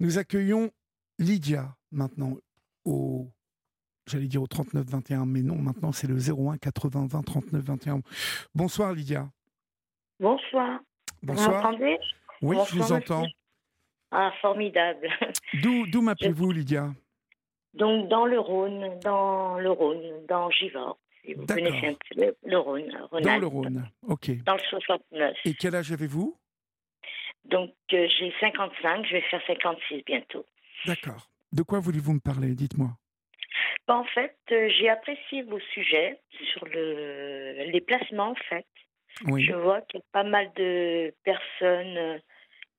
Nous 0.00 0.18
accueillons 0.18 0.70
Lydia 1.18 1.76
maintenant 1.92 2.36
au 2.84 3.30
j'allais 4.06 4.26
dire 4.26 4.42
au 4.42 4.46
39 4.46 4.84
21 4.86 5.24
mais 5.24 5.42
non 5.42 5.56
maintenant 5.56 5.92
c'est 5.92 6.06
le 6.06 6.16
01 6.16 6.58
80 6.58 7.06
20 7.06 7.22
39 7.22 7.62
21. 7.62 8.00
Bonsoir 8.54 8.92
Lydia. 8.92 9.30
Bonsoir. 10.20 10.80
Bonsoir. 11.22 11.48
Vous 11.48 11.68
m'entendez? 11.70 11.98
Oui, 12.42 12.56
je 12.68 12.76
vous 12.76 12.92
entends. 12.92 13.26
Ah, 14.10 14.32
formidable. 14.40 15.08
D'où 15.62 15.86
d'où 15.86 16.02
m'appelez-vous 16.02 16.52
Lydia? 16.52 16.92
Donc, 17.74 18.08
dans 18.08 18.24
le 18.26 18.38
Rhône, 18.38 19.00
dans 19.00 19.58
le 19.58 19.70
Rhône, 19.70 20.24
dans 20.28 20.48
Givors. 20.50 20.98
Si 21.24 21.34
vous 21.34 21.44
D'accord. 21.44 21.64
connaissez 21.64 21.86
un 21.88 21.94
peu 21.94 22.20
le, 22.20 22.36
le 22.44 22.58
Rhône. 22.58 22.88
Dans 22.88 23.08
Rhône-Alpes. 23.08 23.40
le 23.40 23.46
Rhône. 23.46 23.90
OK. 24.06 24.30
Dans 24.44 24.54
le 24.54 24.60
69. 24.60 25.36
Et 25.44 25.54
quel 25.54 25.74
âge 25.74 25.90
avez-vous? 25.90 26.36
Donc, 27.44 27.74
euh, 27.92 28.08
j'ai 28.18 28.32
55, 28.40 29.06
je 29.06 29.12
vais 29.12 29.20
faire 29.22 29.42
56 29.46 30.02
bientôt. 30.04 30.46
D'accord. 30.86 31.28
De 31.52 31.62
quoi 31.62 31.78
voulez-vous 31.80 32.14
me 32.14 32.20
parler 32.20 32.54
Dites-moi? 32.54 32.88
Ben, 33.86 33.96
en 33.96 34.04
fait, 34.04 34.36
euh, 34.50 34.68
j'ai 34.70 34.88
apprécié 34.88 35.42
vos 35.42 35.60
sujets 35.72 36.20
sur 36.52 36.64
le, 36.66 37.70
les 37.70 37.80
placements, 37.80 38.30
en 38.30 38.34
fait. 38.34 38.66
Oui. 39.26 39.44
Je 39.44 39.52
vois 39.52 39.82
qu'il 39.82 40.00
y 40.00 40.02
a 40.02 40.06
pas 40.12 40.24
mal 40.24 40.50
de 40.56 41.14
personnes 41.22 41.96
euh, 41.96 42.18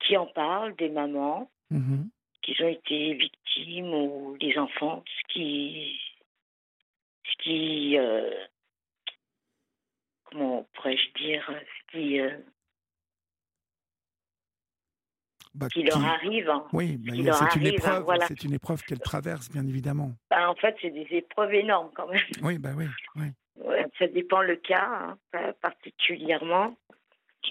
qui 0.00 0.16
en 0.16 0.26
parlent, 0.26 0.74
des 0.76 0.88
mamans, 0.90 1.50
Mhm. 1.70 2.08
qui 2.42 2.62
ont 2.62 2.68
été 2.68 3.14
victimes 3.14 3.92
ou 3.94 4.36
des 4.38 4.56
enfants, 4.58 5.02
ce 5.06 5.32
qui, 5.32 5.98
ce 7.24 7.42
qui, 7.42 7.98
euh, 7.98 8.30
comment 10.24 10.64
pourrais-je 10.74 11.12
dire, 11.22 11.44
ce 11.50 11.92
qui, 11.92 12.20
euh, 12.20 12.36
Bah, 15.56 15.68
qui 15.68 15.84
leur 15.84 16.04
arrive. 16.04 16.52
Oui, 16.74 16.98
bah, 16.98 17.32
c'est 17.32 17.58
une 17.58 17.66
épreuve, 17.66 18.02
voilà. 18.02 18.26
c'est 18.26 18.44
une 18.44 18.52
épreuve 18.52 18.82
qu'elle 18.82 19.00
traverse, 19.00 19.50
bien 19.50 19.66
évidemment. 19.66 20.10
Ben, 20.30 20.48
en 20.48 20.54
fait, 20.54 20.76
c'est 20.82 20.90
des 20.90 21.06
épreuves 21.10 21.54
énormes 21.54 21.90
quand 21.94 22.06
même. 22.08 22.20
Oui, 22.42 22.58
bah 22.58 22.70
oui, 22.76 22.84
oui. 23.16 23.26
Ouais, 23.56 23.86
ça 23.98 24.06
dépend 24.06 24.42
le 24.42 24.56
cas, 24.56 25.16
hein, 25.32 25.52
particulièrement. 25.62 26.76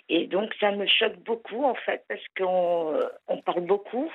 Et 0.08 0.28
donc, 0.28 0.54
ça 0.60 0.72
me 0.72 0.86
choque 0.86 1.18
beaucoup, 1.24 1.64
en 1.64 1.74
fait, 1.74 2.04
parce 2.08 2.24
qu'on 2.38 2.94
euh, 2.94 3.08
on 3.28 3.42
parle 3.42 3.62
beaucoup, 3.62 4.12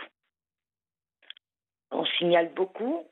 on 1.91 2.05
signale 2.05 2.52
beaucoup, 2.55 3.05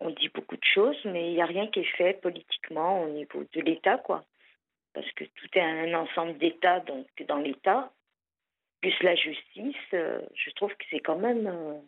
on 0.00 0.10
dit 0.10 0.30
beaucoup 0.32 0.56
de 0.56 0.64
choses, 0.64 0.98
mais 1.04 1.30
il 1.30 1.34
n'y 1.34 1.42
a 1.42 1.46
rien 1.46 1.66
qui 1.66 1.80
est 1.80 1.96
fait 1.96 2.14
politiquement 2.22 3.02
au 3.02 3.08
niveau 3.08 3.44
de 3.52 3.60
l'État, 3.60 3.98
quoi. 3.98 4.24
Parce 4.94 5.10
que 5.12 5.24
tout 5.24 5.48
est 5.54 5.60
un 5.60 5.92
ensemble 5.94 6.38
d'États, 6.38 6.80
donc 6.80 7.06
dans 7.28 7.38
l'État, 7.38 7.92
plus 8.82 9.02
la 9.02 9.14
justice, 9.14 9.76
euh, 9.94 10.20
je 10.34 10.50
trouve 10.50 10.70
que 10.74 10.84
c'est 10.90 11.00
quand 11.00 11.18
même... 11.18 11.46
euh, 11.46 11.78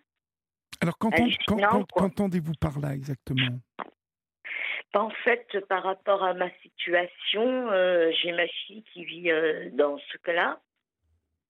Alors, 0.80 0.96
qu'entendez-vous 0.96 2.54
par 2.60 2.78
là 2.78 2.94
exactement? 2.94 3.58
En 4.94 5.10
fait, 5.10 5.58
par 5.68 5.82
rapport 5.82 6.22
à 6.22 6.34
ma 6.34 6.48
situation, 6.60 7.68
euh, 7.72 8.12
j'ai 8.22 8.30
ma 8.30 8.46
fille 8.46 8.84
qui 8.92 9.04
vit 9.04 9.28
euh, 9.28 9.68
dans 9.72 9.98
ce 9.98 10.16
cas-là, 10.18 10.60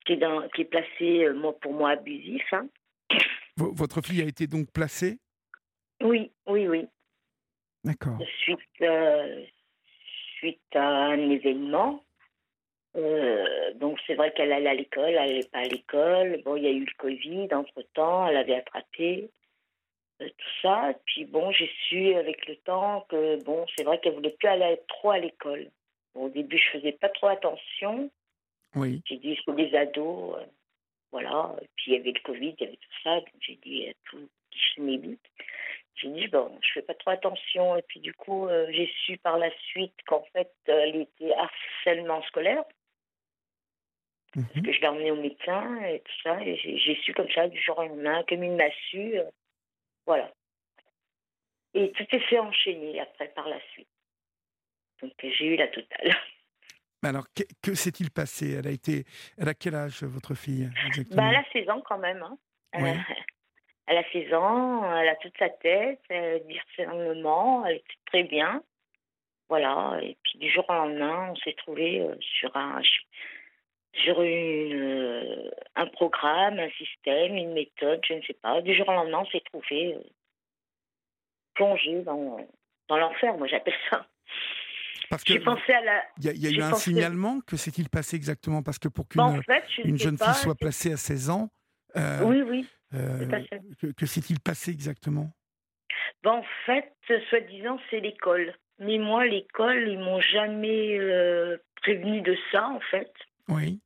qui 0.07 0.15
est, 0.15 0.17
dans, 0.17 0.49
qui 0.49 0.63
est 0.63 0.65
placée, 0.65 1.25
euh, 1.27 1.35
moi, 1.35 1.53
pour 1.61 1.75
moi, 1.75 1.91
abusif. 1.91 2.43
hein. 2.53 2.67
Votre 3.57 4.01
fille 4.01 4.23
a 4.23 4.25
été 4.27 4.47
donc 4.47 4.73
placée? 4.73 5.19
Oui, 6.03 6.33
oui, 6.47 6.67
oui. 6.67 6.87
D'accord. 7.85 8.19
Suite, 8.39 8.59
suite 10.39 10.75
à 10.75 10.87
un 10.87 11.31
événement. 11.31 12.03
Euh, 12.97 13.73
donc, 13.75 13.99
c'est 14.07 14.15
vrai 14.15 14.33
qu'elle 14.33 14.53
allait 14.53 14.71
à 14.71 14.75
l'école, 14.75 15.11
elle 15.11 15.15
n'allait 15.15 15.49
pas 15.51 15.59
à 15.59 15.65
l'école. 15.65 16.41
Bon, 16.45 16.57
il 16.57 16.65
y 16.65 16.69
a 16.69 16.71
eu 16.71 16.85
le 16.85 16.95
Covid 16.97 17.49
entre-temps, 17.53 18.29
elle 18.29 18.37
avait 18.37 18.55
attrapé 18.55 19.31
euh, 20.23 20.29
tout 20.29 20.51
ça. 20.63 20.91
Et 20.91 20.97
puis, 21.05 21.25
bon, 21.25 21.51
j'ai 21.51 21.71
su 21.89 22.15
avec 22.15 22.47
le 22.47 22.57
temps 22.57 23.05
que, 23.09 23.43
bon, 23.45 23.67
c'est 23.77 23.85
vrai 23.85 23.99
qu'elle 23.99 24.15
voulait 24.15 24.37
plus 24.39 24.49
aller 24.49 24.81
trop 24.89 25.11
à 25.11 25.19
l'école. 25.19 25.71
Bon, 26.15 26.27
au 26.27 26.29
début, 26.29 26.59
je 26.59 26.79
faisais 26.79 26.93
pas 26.93 27.09
trop 27.09 27.27
attention. 27.27 28.11
Oui. 28.77 29.03
J'ai 29.07 29.17
dit, 29.17 29.39
c'est 29.45 29.57
des 29.57 29.75
ados, 29.77 30.37
euh, 30.37 30.45
voilà. 31.11 31.57
Et 31.63 31.69
puis 31.77 31.93
il 31.93 31.95
y 31.95 32.01
avait 32.01 32.13
le 32.13 32.21
Covid, 32.21 32.55
il 32.59 32.65
y 32.65 32.67
avait 32.67 32.77
tout 32.77 33.03
ça. 33.03 33.17
Donc 33.17 33.35
j'ai 33.41 33.57
dit, 33.57 33.93
tout 34.05 34.29
qui 34.51 34.81
m'ébite. 34.81 35.21
J'ai 35.97 36.09
dit, 36.09 36.27
bon, 36.29 36.59
je 36.61 36.73
fais 36.75 36.83
pas 36.83 36.95
trop 36.95 37.11
attention. 37.11 37.77
Et 37.77 37.83
puis 37.83 38.01
du 38.01 38.13
coup, 38.15 38.49
j'ai 38.71 38.91
su 39.05 39.17
par 39.19 39.39
la 39.39 39.51
suite 39.69 39.95
qu'en 40.07 40.25
fait, 40.33 40.53
elle 40.67 40.97
était 40.97 41.33
harcèlement 41.35 42.21
scolaire. 42.25 42.65
Mhm. 44.37 44.47
Parce 44.53 44.67
que 44.67 44.73
je 44.73 44.81
l'ai 44.81 44.87
emmenée 44.89 45.11
au 45.11 45.17
médecin 45.21 45.81
et 45.85 46.01
tout 46.01 46.13
ça. 46.23 46.41
Et 46.43 46.57
j'ai 46.57 46.97
su 47.03 47.13
comme 47.15 47.31
ça, 47.31 47.49
du 47.49 47.61
jour 47.61 47.79
au 47.79 47.83
lendemain, 47.87 48.25
comme 48.29 48.43
il 48.45 48.53
m'a 48.53 48.71
su. 48.91 49.17
euh, 49.19 49.25
voilà. 50.07 50.33
Et 51.75 51.91
tout 51.93 52.07
est 52.11 52.21
fait 52.21 52.39
enchaîner 52.39 53.01
après, 53.01 53.29
par 53.29 53.49
la 53.49 53.59
suite. 53.73 53.89
Donc 55.03 55.13
j'ai 55.23 55.47
eu 55.47 55.57
la 55.57 55.69
totale. 55.69 56.15
Mais 57.03 57.09
Alors, 57.11 57.27
que, 57.35 57.43
que 57.63 57.75
s'est-il 57.75 58.11
passé? 58.11 58.53
Elle 58.59 58.67
a 58.67 58.71
été, 58.71 59.05
elle 59.37 59.49
a 59.49 59.55
quel 59.55 59.75
âge 59.75 60.03
votre 60.05 60.35
fille 60.35 60.71
Bah, 61.11 61.25
elle 61.29 61.37
a 61.37 61.45
16 61.53 61.69
ans 61.69 61.83
quand 61.83 61.99
même. 61.99 62.23
Hein. 62.23 62.39
Elle, 62.73 62.83
Ouais. 62.83 62.91
a, 62.97 63.05
elle 63.87 63.99
a 63.99 64.11
16 64.11 64.33
ans, 64.35 64.97
elle 64.97 65.09
a 65.09 65.17
toute 65.17 65.37
sa 65.39 65.51
tête, 65.51 66.01
elle 66.09 66.47
discernement, 66.47 67.67
elle 67.67 67.77
était 67.77 67.95
très 68.07 68.23
bien. 68.23 68.63
Voilà, 69.51 69.99
et 70.03 70.17
puis 70.23 70.39
du 70.39 70.51
jour 70.51 70.65
au 70.71 70.73
lendemain, 70.73 71.31
on 71.33 71.37
s'est 71.37 71.53
trouvé 71.53 72.01
euh, 72.01 72.17
sur 72.21 72.57
un 72.57 72.81
sur 74.03 74.21
une, 74.23 74.73
euh, 74.75 75.51
un 75.77 75.87
programme, 75.87 76.59
un 76.59 76.71
système, 76.71 77.37
une 77.37 77.53
méthode, 77.53 78.01
je 78.09 78.15
ne 78.15 78.23
sais 78.23 78.35
pas. 78.35 78.61
Du 78.63 78.75
jour 78.75 78.89
au 78.89 78.93
lendemain, 78.93 79.21
on 79.21 79.27
s'est 79.31 79.43
trouvé 79.53 79.95
euh, 79.95 80.01
plongé 81.55 82.03
dans, 82.03 82.37
dans 82.89 82.97
l'enfer, 82.99 83.37
moi 83.37 83.47
j'appelle 83.47 83.75
ça. 83.91 84.07
Parce 85.11 85.23
que 85.23 85.35
J'ai 85.35 85.41
pensé 85.41 85.73
à 85.73 85.81
la. 85.83 86.03
il 86.19 86.25
y 86.25 86.29
a, 86.29 86.33
y 86.33 86.47
a 86.47 86.51
eu 86.59 86.63
un 86.63 86.71
pensé- 86.71 86.85
signalement. 86.91 87.41
Que 87.47 87.57
s'est-il 87.57 87.89
passé 87.89 88.17
exactement? 88.17 88.63
Parce 88.63 88.79
que 88.79 88.89
pour 88.89 89.07
qu'une 89.07 89.21
Bon, 89.23 89.39
en 89.39 89.43
fait, 89.43 89.63
je 89.77 89.83
ne 89.83 89.87
une 89.89 89.99
sais 89.99 90.05
jeune 90.05 90.19
pas, 90.19 90.33
fille 90.33 90.43
soit 90.43 90.55
placée 90.55 90.93
à 90.93 90.97
16 90.97 91.31
ans, 91.31 91.51
euh, 91.97 92.21
Oui, 92.25 92.43
oui. 92.43 92.67
euh, 92.95 93.27
que 93.97 94.07
s'est-il 94.07 94.41
passé 94.41 94.71
exactement? 94.71 95.31
Ben, 96.23 96.33
en 96.33 96.45
fait, 96.65 96.91
soi-disant, 97.29 97.79
c'est 97.91 98.01
l'école. 98.01 98.55
Mais 98.79 98.99
moi, 98.99 99.27
l'école, 99.27 99.87
ils 99.89 99.99
m'ont 99.99 100.21
jamais 100.21 100.99
euh, 100.99 101.59
prévenu 101.83 102.23
de 102.23 102.37
ça, 102.51 102.67
en 102.69 102.81
fait. 102.81 103.13
Oui. 103.49 103.81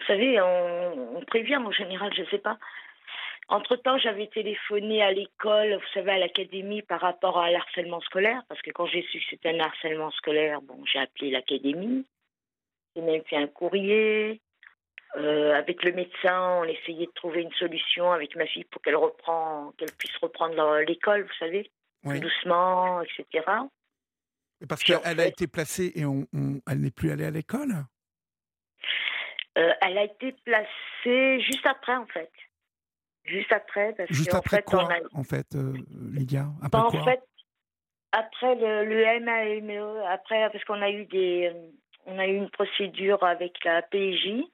Vous 0.00 0.06
savez, 0.06 0.40
on, 0.40 1.16
on 1.18 1.24
prévient 1.24 1.56
en 1.56 1.70
général, 1.72 2.12
je 2.14 2.22
ne 2.22 2.26
sais 2.26 2.38
pas. 2.38 2.58
Entre-temps, 3.48 3.96
j'avais 3.98 4.26
téléphoné 4.26 5.02
à 5.02 5.10
l'école, 5.10 5.74
vous 5.74 5.92
savez, 5.94 6.10
à 6.12 6.18
l'académie 6.18 6.82
par 6.82 7.00
rapport 7.00 7.38
à 7.38 7.50
l'harcèlement 7.50 8.00
scolaire, 8.02 8.42
parce 8.48 8.60
que 8.60 8.70
quand 8.70 8.86
j'ai 8.86 9.02
su 9.02 9.18
que 9.18 9.24
c'était 9.30 9.50
un 9.50 9.60
harcèlement 9.60 10.10
scolaire, 10.10 10.60
bon, 10.60 10.84
j'ai 10.84 10.98
appelé 10.98 11.30
l'académie. 11.30 12.06
J'ai 12.94 13.02
même 13.02 13.22
fait 13.24 13.36
un 13.36 13.46
courrier. 13.46 14.40
Euh, 15.16 15.54
avec 15.54 15.82
le 15.82 15.92
médecin, 15.92 16.58
on 16.60 16.64
essayait 16.64 17.06
de 17.06 17.12
trouver 17.12 17.40
une 17.40 17.52
solution 17.52 18.12
avec 18.12 18.36
ma 18.36 18.44
fille 18.46 18.64
pour 18.64 18.82
qu'elle 18.82 18.96
reprend, 18.96 19.72
qu'elle 19.78 19.92
puisse 19.92 20.14
reprendre 20.18 20.80
l'école, 20.86 21.22
vous 21.22 21.38
savez, 21.38 21.70
oui. 22.04 22.20
doucement, 22.20 23.00
etc. 23.00 23.46
Parce 24.68 24.82
qu'elle 24.84 25.20
a 25.20 25.26
été 25.26 25.46
placée 25.46 25.92
et 25.94 26.04
on, 26.04 26.26
on- 26.34 26.60
elle 26.70 26.80
n'est 26.80 26.90
plus 26.90 27.10
allée 27.10 27.24
à 27.24 27.30
l'école? 27.30 27.72
Euh, 29.58 29.72
elle 29.80 29.98
a 29.98 30.04
été 30.04 30.32
placée 30.44 31.40
juste 31.40 31.66
après, 31.66 31.96
en 31.96 32.06
fait. 32.06 32.30
Juste 33.24 33.52
après, 33.52 33.92
parce 33.94 34.10
Juste 34.10 34.32
après 34.32 34.58
fait, 34.58 34.62
quoi, 34.64 34.90
a- 34.92 35.00
en 35.12 35.24
fait, 35.24 35.46
euh, 35.54 35.74
Lydia? 36.12 36.46
Après 36.62 36.78
Bah, 36.80 36.84
en 36.86 36.90
quoi? 36.90 37.02
fait, 37.04 37.22
après 38.12 38.54
le, 38.54 38.84
le 38.84 39.20
MAME, 39.20 39.70
E, 39.70 40.04
après, 40.06 40.48
parce 40.50 40.64
qu'on 40.64 40.80
a 40.80 40.90
eu 40.90 41.04
des, 41.06 41.50
euh, 41.52 41.70
on 42.06 42.18
a 42.18 42.26
eu 42.26 42.36
une 42.36 42.50
procédure 42.50 43.22
avec 43.24 43.62
la 43.64 43.82
PJ. 43.82 44.44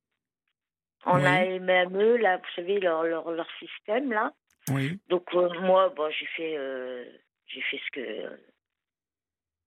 On 1.06 1.16
Oui. 1.16 1.26
a 1.26 1.59
MAME, 1.60 2.16
là, 2.16 2.38
vous 2.38 2.44
savez, 2.56 2.81
leur, 2.81 3.04
leur, 3.04 3.31
leur 3.31 3.48
système, 3.59 4.10
là. 4.10 4.32
Oui. 4.70 4.98
Donc, 5.09 5.26
euh, 5.34 5.50
moi, 5.61 5.90
bon, 5.90 6.11
j'ai 6.11 6.26
fait, 6.26 6.56
j'ai 7.46 7.61
fait 7.61 7.78
ce 7.87 7.90
que, 7.93 8.40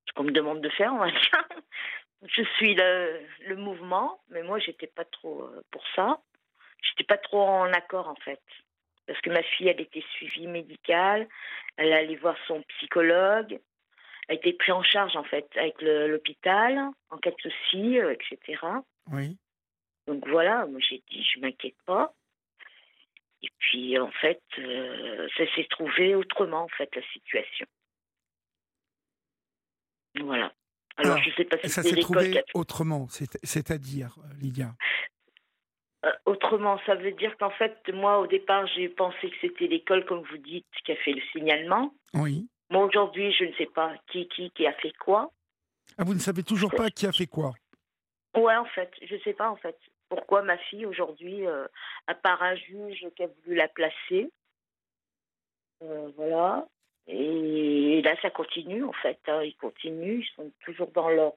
ce 0.07 0.13
qu'on 0.15 0.23
me 0.23 0.31
demande 0.31 0.61
de 0.61 0.69
faire, 0.69 0.91
on 0.94 0.97
va 0.97 1.11
dire. 1.11 1.47
Je 2.23 2.43
suis 2.55 2.73
le, 2.73 3.21
le 3.47 3.55
mouvement, 3.55 4.19
mais 4.29 4.41
moi, 4.41 4.59
j'étais 4.59 4.87
pas 4.87 5.05
trop 5.05 5.43
euh, 5.43 5.61
pour 5.71 5.83
ça. 5.95 6.19
J'étais 6.81 7.03
pas 7.03 7.17
trop 7.17 7.41
en 7.41 7.71
accord, 7.73 8.07
en 8.07 8.15
fait. 8.15 8.41
Parce 9.05 9.19
que 9.21 9.29
ma 9.29 9.43
fille, 9.43 9.67
elle 9.67 9.81
était 9.81 10.03
suivie 10.15 10.47
médicale, 10.47 11.27
elle 11.77 11.93
allait 11.93 12.15
voir 12.15 12.35
son 12.47 12.61
psychologue, 12.63 13.59
elle 14.27 14.37
était 14.37 14.53
prise 14.53 14.73
en 14.73 14.83
charge, 14.83 15.15
en 15.15 15.23
fait, 15.23 15.47
avec 15.55 15.81
l'hôpital, 15.81 16.89
en 17.09 17.17
cas 17.17 17.31
de 17.31 17.41
souci, 17.41 17.99
euh, 17.99 18.13
etc. 18.13 18.61
Oui. 19.11 19.37
Donc 20.07 20.27
voilà, 20.27 20.65
moi 20.65 20.79
j'ai 20.79 21.03
dit, 21.09 21.23
je 21.23 21.39
m'inquiète 21.39 21.77
pas. 21.85 22.13
Et 23.43 23.49
puis 23.59 23.97
en 23.99 24.11
fait, 24.11 24.41
euh, 24.57 25.27
ça 25.37 25.43
s'est 25.55 25.67
trouvé 25.69 26.15
autrement, 26.15 26.63
en 26.63 26.67
fait, 26.69 26.93
la 26.95 27.03
situation. 27.13 27.67
Voilà. 30.19 30.51
Alors, 30.97 31.13
Alors, 31.13 31.23
je 31.23 31.31
sais 31.35 31.45
pas 31.45 31.57
si 31.59 31.69
Ça 31.69 31.83
s'est 31.83 31.95
trouvé 31.97 32.39
a... 32.39 32.41
autrement, 32.55 33.07
c'est- 33.09 33.39
c'est-à-dire, 33.44 34.15
euh, 34.19 34.33
Lydia? 34.39 34.73
Euh, 36.05 36.11
autrement, 36.25 36.79
ça 36.85 36.95
veut 36.95 37.11
dire 37.11 37.35
qu'en 37.38 37.49
fait, 37.51 37.77
moi, 37.94 38.19
au 38.19 38.27
départ, 38.27 38.65
j'ai 38.67 38.89
pensé 38.89 39.29
que 39.29 39.35
c'était 39.41 39.67
l'école, 39.67 40.05
comme 40.05 40.23
vous 40.23 40.38
dites, 40.38 40.65
qui 40.85 40.91
a 40.91 40.95
fait 40.97 41.13
le 41.13 41.21
signalement. 41.31 41.94
Oui. 42.13 42.47
Moi, 42.69 42.85
aujourd'hui, 42.85 43.31
je 43.33 43.45
ne 43.45 43.53
sais 43.53 43.67
pas 43.67 43.94
qui, 44.11 44.27
qui, 44.27 44.51
qui 44.51 44.65
a 44.67 44.73
fait 44.73 44.94
quoi. 44.97 45.31
Ah, 45.97 46.03
vous 46.03 46.13
ne 46.13 46.19
savez 46.19 46.44
toujours 46.44 46.71
pas 46.71 46.89
qui 46.89 47.05
a 47.07 47.11
fait 47.11 47.27
quoi? 47.27 47.53
Ouais, 48.35 48.55
en 48.55 48.65
fait, 48.65 48.91
je 49.01 49.15
ne 49.15 49.19
sais 49.21 49.33
pas, 49.33 49.49
en 49.49 49.55
fait. 49.55 49.77
Pourquoi 50.09 50.41
ma 50.41 50.57
fille, 50.57 50.85
aujourd'hui, 50.85 51.45
euh, 51.45 51.67
à 52.07 52.15
part 52.15 52.41
un 52.41 52.55
juge 52.55 53.05
qui 53.15 53.23
a 53.23 53.27
voulu 53.27 53.55
la 53.55 53.67
placer. 53.67 54.31
Euh, 55.83 56.11
voilà. 56.15 56.67
Et, 57.07 58.01
là, 58.01 58.15
ça 58.21 58.30
continue, 58.30 58.83
en 58.83 58.94
fait. 58.94 59.19
Hein. 59.27 59.44
Ils 59.44 59.56
continuent, 59.56 60.21
ils 60.21 60.36
sont 60.36 60.51
toujours 60.63 60.92
dans 60.92 61.09
leur 61.09 61.33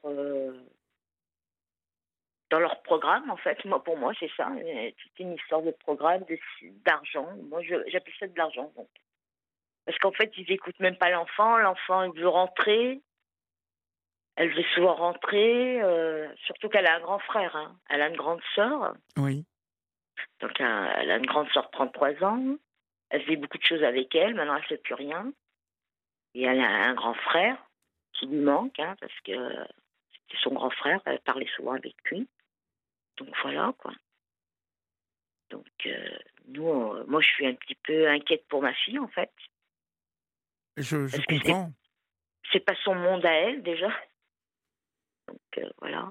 dans 2.50 2.58
leur 2.58 2.82
programme, 2.82 3.30
en 3.30 3.36
fait. 3.36 3.64
Moi, 3.64 3.82
pour 3.82 3.96
moi, 3.96 4.12
c'est 4.18 4.30
ça. 4.36 4.50
C'est 4.58 5.22
une 5.22 5.34
histoire 5.34 5.62
de 5.62 5.70
programme, 5.70 6.24
d'argent. 6.84 7.28
Moi, 7.48 7.62
j'appelle 7.62 8.14
ça 8.18 8.26
de 8.26 8.36
l'argent. 8.36 8.72
Donc. 8.76 8.88
Parce 9.86 9.98
qu'en 9.98 10.12
fait, 10.12 10.32
ils 10.36 10.46
n'écoutent 10.48 10.80
même 10.80 10.96
pas 10.96 11.10
l'enfant. 11.10 11.56
L'enfant, 11.58 12.02
il 12.02 12.20
veut 12.20 12.28
rentrer. 12.28 13.00
Elle 14.36 14.54
veut 14.54 14.64
souvent 14.74 14.94
rentrer. 14.94 15.80
Euh, 15.80 16.28
surtout 16.44 16.68
qu'elle 16.68 16.86
a 16.86 16.96
un 16.96 17.00
grand 17.00 17.18
frère. 17.20 17.54
Hein. 17.56 17.76
Elle 17.88 18.02
a 18.02 18.08
une 18.08 18.16
grande 18.16 18.42
sœur. 18.54 18.94
Oui. 19.16 19.44
Donc, 20.40 20.60
elle 20.60 21.10
a 21.10 21.16
une 21.16 21.26
grande 21.26 21.48
sœur 21.50 21.66
de 21.66 21.70
33 21.70 22.24
ans. 22.24 22.56
Elle 23.10 23.22
fait 23.22 23.36
beaucoup 23.36 23.58
de 23.58 23.64
choses 23.64 23.82
avec 23.82 24.14
elle. 24.14 24.34
Maintenant, 24.34 24.56
elle 24.56 24.62
ne 24.62 24.66
fait 24.66 24.82
plus 24.82 24.94
rien. 24.94 25.32
Et 26.34 26.42
elle 26.42 26.60
a 26.60 26.88
un 26.88 26.94
grand 26.94 27.14
frère 27.14 27.56
qui 28.12 28.26
lui 28.26 28.38
manque, 28.38 28.78
hein, 28.78 28.96
parce 29.00 29.18
que 29.24 29.32
c'était 30.12 30.42
son 30.42 30.54
grand 30.54 30.70
frère. 30.70 31.00
Elle 31.06 31.20
parlait 31.20 31.48
souvent 31.56 31.72
avec 31.72 31.96
lui. 32.04 32.28
Donc 33.16 33.28
voilà, 33.42 33.74
quoi. 33.78 33.92
Donc, 35.50 35.66
euh, 35.86 36.18
nous, 36.48 37.04
moi, 37.06 37.20
je 37.20 37.26
suis 37.26 37.46
un 37.46 37.54
petit 37.54 37.74
peu 37.74 38.08
inquiète 38.08 38.46
pour 38.48 38.62
ma 38.62 38.72
fille, 38.72 38.98
en 38.98 39.08
fait. 39.08 39.32
Je, 40.76 41.06
je 41.06 41.20
comprends. 41.22 41.72
C'est 42.52 42.64
pas 42.64 42.74
son 42.84 42.94
monde 42.94 43.24
à 43.26 43.32
elle, 43.32 43.62
déjà. 43.62 43.88
Donc, 45.26 45.40
euh, 45.58 45.70
voilà. 45.78 46.10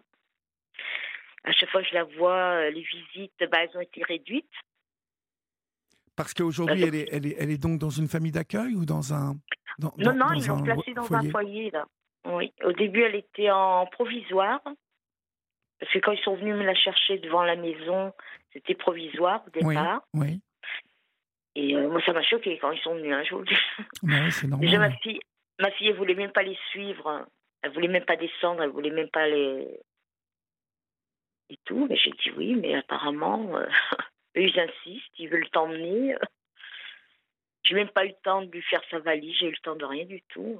À 1.44 1.52
chaque 1.54 1.70
fois 1.70 1.82
que 1.82 1.88
je 1.88 1.94
la 1.94 2.04
vois, 2.04 2.66
euh, 2.66 2.70
les 2.70 2.82
visites, 2.82 3.44
bah, 3.50 3.64
elles 3.64 3.76
ont 3.78 3.82
été 3.82 4.04
réduites. 4.04 4.52
Parce 6.16 6.34
qu'aujourd'hui, 6.34 6.84
elle, 6.84 6.96
est, 6.96 7.08
elle, 7.12 7.26
est, 7.26 7.36
elle 7.40 7.50
est 7.50 7.58
donc 7.58 7.80
dans 7.80 7.90
une 7.90 8.10
famille 8.10 8.34
d'accueil 8.34 8.76
ou 8.76 8.86
dans 8.86 9.14
un. 9.14 9.38
Non, 9.80 10.14
non, 10.14 10.34
ils 10.34 10.48
l'ont 10.48 10.64
placée 10.64 10.94
dans 10.94 11.14
un 11.14 11.30
foyer, 11.30 11.72
là. 11.72 11.86
Oui. 12.26 12.54
Au 12.64 12.74
début, 12.74 13.02
elle 13.02 13.16
était 13.16 13.50
en 13.50 13.86
provisoire. 13.88 14.62
Parce 15.80 15.92
que 15.94 16.00
quand 16.00 16.12
ils 16.12 16.24
sont 16.24 16.36
venus 16.36 16.56
me 16.56 16.66
la 16.66 16.76
chercher 16.76 17.20
devant 17.20 17.44
la 17.44 17.56
maison, 17.56 18.14
c'était 18.52 18.76
provisoire 18.76 19.44
au 19.48 19.50
départ. 19.50 20.02
Oui. 20.14 20.42
Et 21.56 21.76
euh, 21.76 21.90
moi, 21.90 22.02
ça 22.06 22.14
m'a 22.14 22.22
choqué 22.22 22.58
quand 22.60 22.72
ils 22.72 22.82
sont 22.82 22.96
venus 22.96 23.14
un 23.14 23.24
jour. 23.24 23.44
oui, 24.04 24.32
c'est 24.32 24.48
normal. 24.48 24.68
Déjà, 24.68 24.80
ma 24.80 24.92
fille, 24.98 25.20
ma 25.60 25.72
fille, 25.72 25.88
elle 25.88 25.96
voulait 25.96 26.16
même 26.16 26.32
pas 26.32 26.44
les 26.44 26.58
suivre. 26.70 27.26
Elle 27.62 27.72
voulait 27.72 27.88
même 27.88 28.06
pas 28.06 28.18
descendre. 28.18 28.62
Elle 28.62 28.70
voulait 28.72 28.92
même 28.92 29.10
pas 29.10 29.28
les. 29.28 29.80
Et 31.50 31.58
tout. 31.64 31.88
Mais 31.90 31.96
j'ai 31.96 32.12
dit 32.12 32.32
oui, 32.38 32.56
mais 32.56 32.76
apparemment, 32.76 33.58
euh, 33.58 33.66
eux, 34.38 34.44
ils 34.44 34.60
insistent. 34.60 35.18
Ils 35.18 35.30
veulent 35.30 35.50
t'emmener. 35.50 36.16
J'ai 37.64 37.76
même 37.76 37.90
pas 37.90 38.06
eu 38.06 38.10
le 38.10 38.16
temps 38.24 38.42
de 38.42 38.52
lui 38.52 38.62
faire 38.64 38.82
sa 38.90 39.00
valise. 39.00 39.36
J'ai 39.40 39.48
eu 39.48 39.52
le 39.52 39.58
temps 39.58 39.76
de 39.76 39.86
rien 39.86 40.06
du 40.06 40.22
tout. 40.30 40.60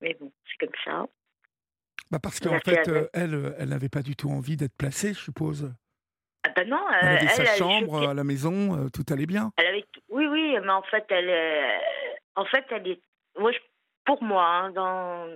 Mais 0.00 0.14
bon, 0.14 0.32
c'est 0.46 0.66
comme 0.66 0.76
ça. 0.84 1.06
Bah 2.10 2.18
parce 2.20 2.40
qu'en 2.40 2.58
fait, 2.58 2.88
euh, 2.88 3.08
elle, 3.12 3.34
euh, 3.34 3.54
elle 3.58 3.68
n'avait 3.68 3.88
pas 3.88 4.02
du 4.02 4.16
tout 4.16 4.30
envie 4.30 4.56
d'être 4.56 4.76
placée, 4.76 5.14
je 5.14 5.20
suppose. 5.20 5.72
Ah 6.42 6.48
ben 6.56 6.68
non, 6.68 6.84
elle 7.00 7.08
avait 7.08 7.28
sa 7.28 7.44
chambre 7.56 8.08
à 8.08 8.14
la 8.14 8.24
maison, 8.24 8.76
euh, 8.76 8.88
tout 8.88 9.04
allait 9.12 9.26
bien. 9.26 9.52
Elle 9.58 9.66
avait, 9.66 9.84
oui, 10.08 10.26
oui, 10.26 10.56
mais 10.60 10.72
en 10.72 10.82
fait, 10.82 11.04
elle, 11.10 11.30
en 12.34 12.44
fait, 12.46 12.64
elle 12.70 12.88
est, 12.88 13.00
moi, 13.38 13.52
pour 14.04 14.22
moi, 14.22 14.44
hein, 14.44 14.70
dans, 14.70 15.28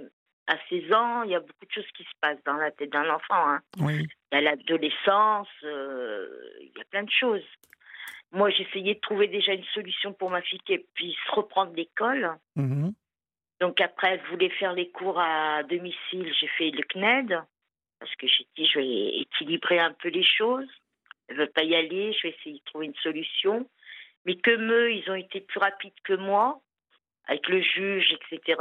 à 0.46 0.56
16 0.70 0.92
ans, 0.94 1.22
il 1.22 1.30
y 1.30 1.34
a 1.34 1.40
beaucoup 1.40 1.66
de 1.66 1.72
choses 1.72 1.90
qui 1.96 2.04
se 2.04 2.12
passent 2.20 2.42
dans 2.46 2.56
la 2.56 2.70
tête 2.70 2.90
d'un 2.90 3.08
enfant. 3.10 3.48
Hein. 3.48 3.60
Oui. 3.80 4.06
Il 4.32 4.34
y 4.34 4.38
a 4.38 4.40
l'adolescence, 4.40 5.48
il 5.62 6.72
y 6.74 6.80
a 6.80 6.84
plein 6.90 7.04
de 7.04 7.10
choses. 7.10 7.44
Moi, 8.32 8.50
j'essayais 8.50 8.94
de 8.94 9.00
trouver 9.00 9.28
déjà 9.28 9.52
une 9.52 9.64
solution 9.74 10.12
pour 10.12 10.30
ma 10.30 10.42
fille 10.42 10.60
qui 10.60 10.78
puisse 10.94 11.16
reprendre 11.30 11.72
l'école. 11.74 12.36
Mmh 12.56 12.90
donc 13.60 13.80
après, 13.80 14.14
elle 14.14 14.22
voulait 14.30 14.50
faire 14.50 14.72
les 14.72 14.90
cours 14.90 15.18
à 15.18 15.62
domicile. 15.62 16.30
J'ai 16.38 16.48
fait 16.48 16.70
le 16.70 16.82
CNED 16.82 17.40
parce 17.98 18.14
que 18.16 18.26
j'ai 18.26 18.46
dit 18.56 18.66
je 18.66 18.78
vais 18.78 19.18
équilibrer 19.20 19.78
un 19.78 19.92
peu 19.92 20.08
les 20.08 20.24
choses. 20.24 20.68
Elle 21.28 21.36
veut 21.36 21.46
pas 21.46 21.62
y 21.62 21.74
aller. 21.74 22.12
Je 22.12 22.22
vais 22.24 22.34
essayer 22.38 22.58
de 22.58 22.64
trouver 22.64 22.86
une 22.86 22.96
solution. 22.96 23.68
Mais 24.26 24.36
comme 24.36 24.70
eux, 24.70 24.92
ils 24.92 25.08
ont 25.10 25.14
été 25.14 25.40
plus 25.40 25.60
rapides 25.60 25.98
que 26.02 26.14
moi 26.14 26.60
avec 27.26 27.48
le 27.48 27.62
juge, 27.62 28.12
etc. 28.12 28.60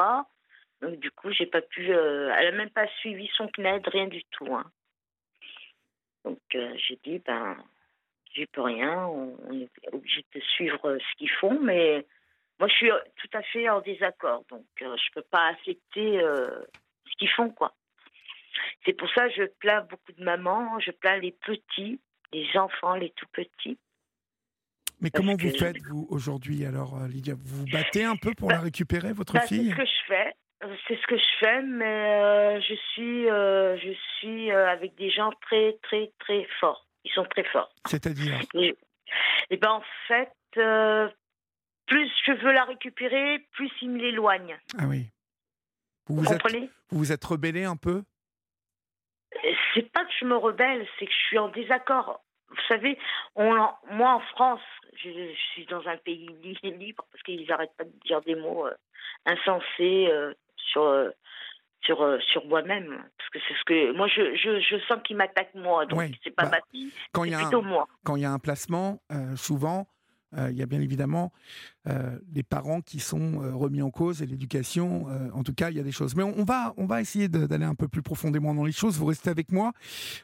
Donc 0.82 1.00
du 1.00 1.12
coup, 1.12 1.32
j'ai 1.32 1.48
pas 1.48 1.62
pu. 1.62 1.92
Euh, 1.92 2.34
elle 2.38 2.48
a 2.48 2.52
même 2.52 2.70
pas 2.70 2.88
suivi 3.00 3.30
son 3.36 3.48
CNED, 3.50 3.88
rien 3.88 4.08
du 4.08 4.24
tout. 4.32 4.56
Hein. 4.56 4.70
Donc 6.24 6.40
euh, 6.56 6.74
j'ai 6.78 6.98
dit 7.04 7.20
ben, 7.20 7.58
j'y 8.34 8.46
peux 8.48 8.62
rien. 8.62 9.06
On, 9.08 9.36
on, 9.48 9.54
est 9.54 9.70
obligé 9.92 10.26
de 10.34 10.40
suivre 10.42 10.98
ce 10.98 11.18
qu'ils 11.18 11.30
font, 11.30 11.60
mais 11.62 12.06
moi, 12.60 12.68
je 12.68 12.76
suis 12.76 12.92
euh, 12.92 12.98
tout 13.18 13.38
à 13.38 13.42
fait 13.42 13.70
en 13.70 13.82
désaccord, 13.82 14.44
donc 14.50 14.66
euh, 14.82 14.96
je 14.98 15.10
ne 15.10 15.14
peux 15.16 15.28
pas 15.30 15.48
accepter 15.48 16.22
euh, 16.22 16.48
ce 17.06 17.16
qu'ils 17.18 17.30
font, 17.30 17.50
quoi. 17.50 17.74
C'est 18.86 18.94
pour 18.94 19.10
ça 19.14 19.28
que 19.28 19.34
je 19.36 19.44
plains 19.60 19.82
beaucoup 19.82 20.12
de 20.18 20.24
mamans, 20.24 20.80
je 20.80 20.92
plains 20.92 21.18
les 21.18 21.32
petits, 21.32 22.00
les 22.32 22.48
enfants, 22.56 22.96
les 22.96 23.10
tout 23.12 23.26
petits. 23.34 23.78
Mais 25.02 25.10
comment 25.10 25.36
vous 25.36 25.50
faites, 25.58 25.82
vous, 25.90 26.08
aujourd'hui, 26.10 26.66
alors, 26.66 26.98
Lydia? 27.08 27.34
Vous 27.34 27.66
vous 27.66 27.72
battez 27.72 28.06
un 28.06 28.16
peu 28.16 28.34
pour 28.34 28.50
la 28.50 28.58
bah, 28.58 28.64
récupérer, 28.64 29.12
votre 29.12 29.34
bah, 29.34 29.42
fille? 29.42 29.66
C'est 29.66 29.72
ce 29.72 29.76
que 29.76 29.86
je 29.86 30.06
fais. 30.08 30.34
C'est 30.88 30.96
ce 30.96 31.08
que 31.08 31.18
je 31.18 31.38
fais, 31.40 31.62
mais 31.64 32.62
je 32.62 32.76
suis, 32.94 33.26
je 33.26 33.94
suis 34.20 34.52
avec 34.52 34.96
des 34.96 35.10
gens 35.10 35.32
très, 35.42 35.78
très, 35.82 36.14
très 36.20 36.48
forts. 36.62 36.88
Ils 37.04 37.12
sont 37.12 37.26
très 37.26 37.44
forts. 37.46 37.74
C'est-à-dire 37.86 38.40
et, 38.54 38.76
et, 39.50 39.58
ben 39.58 39.72
en 39.72 39.84
fait, 40.08 40.32
plus 41.86 42.12
je 42.26 42.32
veux 42.32 42.52
la 42.52 42.64
récupérer, 42.64 43.40
plus 43.52 43.72
il 43.82 43.90
me 43.92 44.00
l'éloigne. 44.00 44.58
Ah 44.78 44.86
oui. 44.88 45.10
Vous 46.08 46.16
vous, 46.16 46.34
êtes, 46.34 46.42
vous 46.90 46.98
vous 46.98 47.12
êtes 47.12 47.24
rebellé 47.24 47.64
un 47.64 47.78
peu? 47.78 48.04
C'est 49.74 49.90
pas 49.92 50.06
que 50.06 50.12
je 50.20 50.26
me 50.26 50.36
rebelle, 50.36 50.86
c'est 51.00 51.06
que 51.06 51.12
je 51.12 51.28
suis 51.28 51.40
en 51.40 51.50
désaccord. 51.50 52.22
Vous 52.50 52.62
savez, 52.68 53.00
on, 53.36 53.56
moi 53.92 54.14
en 54.14 54.20
France, 54.20 54.62
je, 54.96 55.34
suis 55.54 55.66
dans 55.66 55.88
un 55.88 55.98
pays 55.98 56.30
libre 56.64 57.06
parce 57.12 57.24
qu'ils 57.24 57.48
n'arrêtent 57.48 57.76
pas 57.78 57.84
de 57.84 58.00
dire 58.06 58.22
des 58.22 58.36
mots 58.36 58.68
euh, 58.68 58.76
insensés 59.26 60.08
euh, 60.10 60.34
sur, 60.58 60.84
euh, 60.84 61.10
sur, 61.86 62.18
sur 62.32 62.46
moi-même. 62.46 62.90
Parce 63.18 63.30
que 63.32 63.40
c'est 63.48 63.54
ce 63.54 63.64
que. 63.66 63.96
Moi, 63.96 64.08
je, 64.08 64.36
je, 64.36 64.60
je 64.60 64.80
sens 64.88 65.00
qu'ils 65.04 65.18
m'attaquent 65.18 65.56
moi. 65.56 65.86
Donc, 65.86 66.02
c'est 66.24 66.36
pas 66.36 66.46
bah, 66.46 66.52
ma 66.52 66.60
fille, 66.72 66.92
c'est 66.92 67.44
plutôt 67.44 67.62
moi. 67.62 67.88
Quand 68.04 68.16
il 68.16 68.22
y 68.22 68.26
a 68.26 68.32
un 68.32 68.40
placement, 68.40 69.02
souvent, 69.36 69.88
euh, 70.38 70.50
il 70.52 70.58
y 70.58 70.64
a 70.64 70.66
bien 70.66 70.82
évidemment 70.82 71.32
euh, 71.88 72.18
les 72.34 72.44
parents 72.44 72.82
qui 72.82 73.00
sont 73.00 73.42
euh, 73.42 73.54
remis 73.54 73.82
en 73.82 73.92
cause 73.92 74.22
et 74.22 74.26
l'éducation. 74.26 75.06
en 75.34 75.44
tout 75.44 75.54
cas, 75.54 75.70
il 75.70 75.78
y 75.78 75.80
a 75.80 75.84
des 75.84 75.92
choses. 75.92 76.16
Mais 76.16 76.24
on, 76.24 76.44
va, 76.44 76.74
on 76.78 76.86
va 76.86 77.02
essayer 77.02 77.28
d'aller 77.28 77.66
un 77.66 77.76
peu 77.76 77.88
plus 77.88 78.02
profondément 78.02 78.54
dans 78.54 78.66
les 78.66 78.72
choses. 78.72 78.98
Vous 78.98 79.06
restez 79.06 79.30
avec 79.30 79.52
moi. 79.52 79.72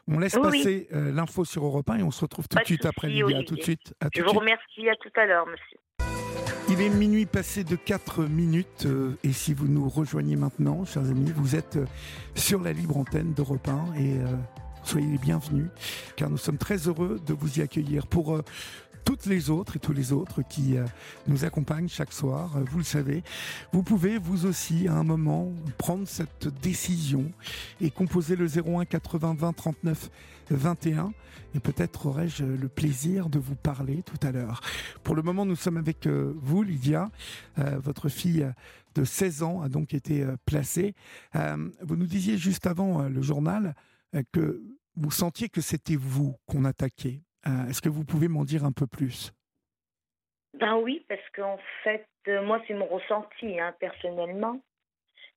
On 0.08 0.18
laisse 0.18 0.36
passer 0.36 0.88
l'info 0.92 1.44
sur 1.44 1.64
Europe 1.64 1.88
1 1.88 1.98
et 1.98 2.02
on 2.02 2.10
se 2.10 2.22
retrouve 2.22 2.48
tout 2.48 2.58
de 2.58 2.64
suite 2.64 2.86
après. 2.86 3.08
Tout 3.46 3.56
de 3.56 3.62
suite. 3.62 3.94
Je 4.14 4.22
vous 4.22 4.30
remercie. 4.30 4.88
À 4.88 4.96
tout 4.96 5.10
à 5.16 5.26
l'heure, 5.26 5.46
monsieur. 5.46 6.59
Il 6.82 6.92
minuit 6.92 7.26
passé 7.26 7.62
de 7.62 7.76
4 7.76 8.24
minutes 8.24 8.88
et 9.22 9.32
si 9.34 9.52
vous 9.52 9.68
nous 9.68 9.86
rejoignez 9.86 10.34
maintenant, 10.34 10.86
chers 10.86 11.04
amis, 11.04 11.30
vous 11.36 11.54
êtes 11.54 11.78
sur 12.34 12.62
la 12.62 12.72
libre 12.72 12.96
antenne 12.96 13.34
d'Europe 13.34 13.68
1 13.68 14.00
et 14.00 14.16
soyez 14.82 15.06
les 15.06 15.18
bienvenus 15.18 15.66
car 16.16 16.30
nous 16.30 16.38
sommes 16.38 16.56
très 16.56 16.88
heureux 16.88 17.20
de 17.26 17.34
vous 17.34 17.58
y 17.58 17.62
accueillir 17.62 18.06
pour 18.06 18.40
toutes 19.04 19.26
les 19.26 19.50
autres 19.50 19.76
et 19.76 19.78
tous 19.78 19.92
les 19.92 20.12
autres 20.12 20.42
qui 20.42 20.76
euh, 20.76 20.84
nous 21.26 21.44
accompagnent 21.44 21.88
chaque 21.88 22.12
soir. 22.12 22.56
Euh, 22.56 22.64
vous 22.70 22.78
le 22.78 22.84
savez, 22.84 23.22
vous 23.72 23.82
pouvez 23.82 24.18
vous 24.18 24.46
aussi 24.46 24.88
à 24.88 24.94
un 24.94 25.04
moment 25.04 25.52
prendre 25.78 26.06
cette 26.06 26.48
décision 26.62 27.30
et 27.80 27.90
composer 27.90 28.36
le 28.36 28.46
01 28.46 28.84
80 28.84 29.34
20 29.38 29.52
39 29.52 30.10
21 30.50 31.12
et 31.54 31.60
peut-être 31.60 32.06
aurais-je 32.06 32.44
le 32.44 32.68
plaisir 32.68 33.28
de 33.28 33.38
vous 33.38 33.54
parler 33.54 34.02
tout 34.02 34.26
à 34.26 34.32
l'heure. 34.32 34.60
Pour 35.04 35.14
le 35.14 35.22
moment, 35.22 35.46
nous 35.46 35.56
sommes 35.56 35.76
avec 35.76 36.06
euh, 36.06 36.34
vous, 36.36 36.62
Lydia. 36.62 37.10
votre 37.56 38.08
fille 38.08 38.46
de 38.94 39.04
16 39.04 39.42
ans 39.42 39.62
a 39.62 39.68
donc 39.68 39.94
été 39.94 40.26
placée. 40.46 40.94
vous 41.34 41.96
nous 41.96 42.06
disiez 42.06 42.38
juste 42.38 42.66
avant 42.66 43.02
le 43.02 43.22
journal 43.22 43.74
que 44.32 44.62
vous 44.96 45.10
sentiez 45.10 45.48
que 45.48 45.60
c'était 45.60 45.96
vous 45.96 46.36
qu'on 46.46 46.64
attaquait. 46.64 47.22
Euh, 47.46 47.68
est-ce 47.68 47.80
que 47.80 47.88
vous 47.88 48.04
pouvez 48.04 48.28
m'en 48.28 48.44
dire 48.44 48.64
un 48.64 48.72
peu 48.72 48.86
plus? 48.86 49.32
Ben 50.54 50.76
oui, 50.76 51.04
parce 51.08 51.26
qu'en 51.34 51.58
fait, 51.82 52.06
euh, 52.28 52.42
moi, 52.42 52.62
c'est 52.66 52.74
mon 52.74 52.86
ressenti, 52.86 53.58
hein, 53.58 53.74
personnellement. 53.78 54.60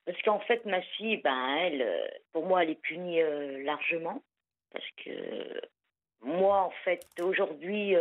Parce 0.06 0.22
qu'en 0.24 0.40
fait, 0.40 0.66
ma 0.66 0.82
fille, 0.82 1.18
ben, 1.18 1.56
elle, 1.56 1.82
euh, 1.82 2.08
pour 2.34 2.46
moi, 2.46 2.64
elle 2.64 2.72
est 2.72 2.82
punie 2.82 3.22
largement. 3.64 4.22
Parce 4.72 4.90
que, 5.06 5.62
moi, 6.22 6.64
en 6.64 6.72
fait, 6.84 7.06
aujourd'hui, 7.22 7.96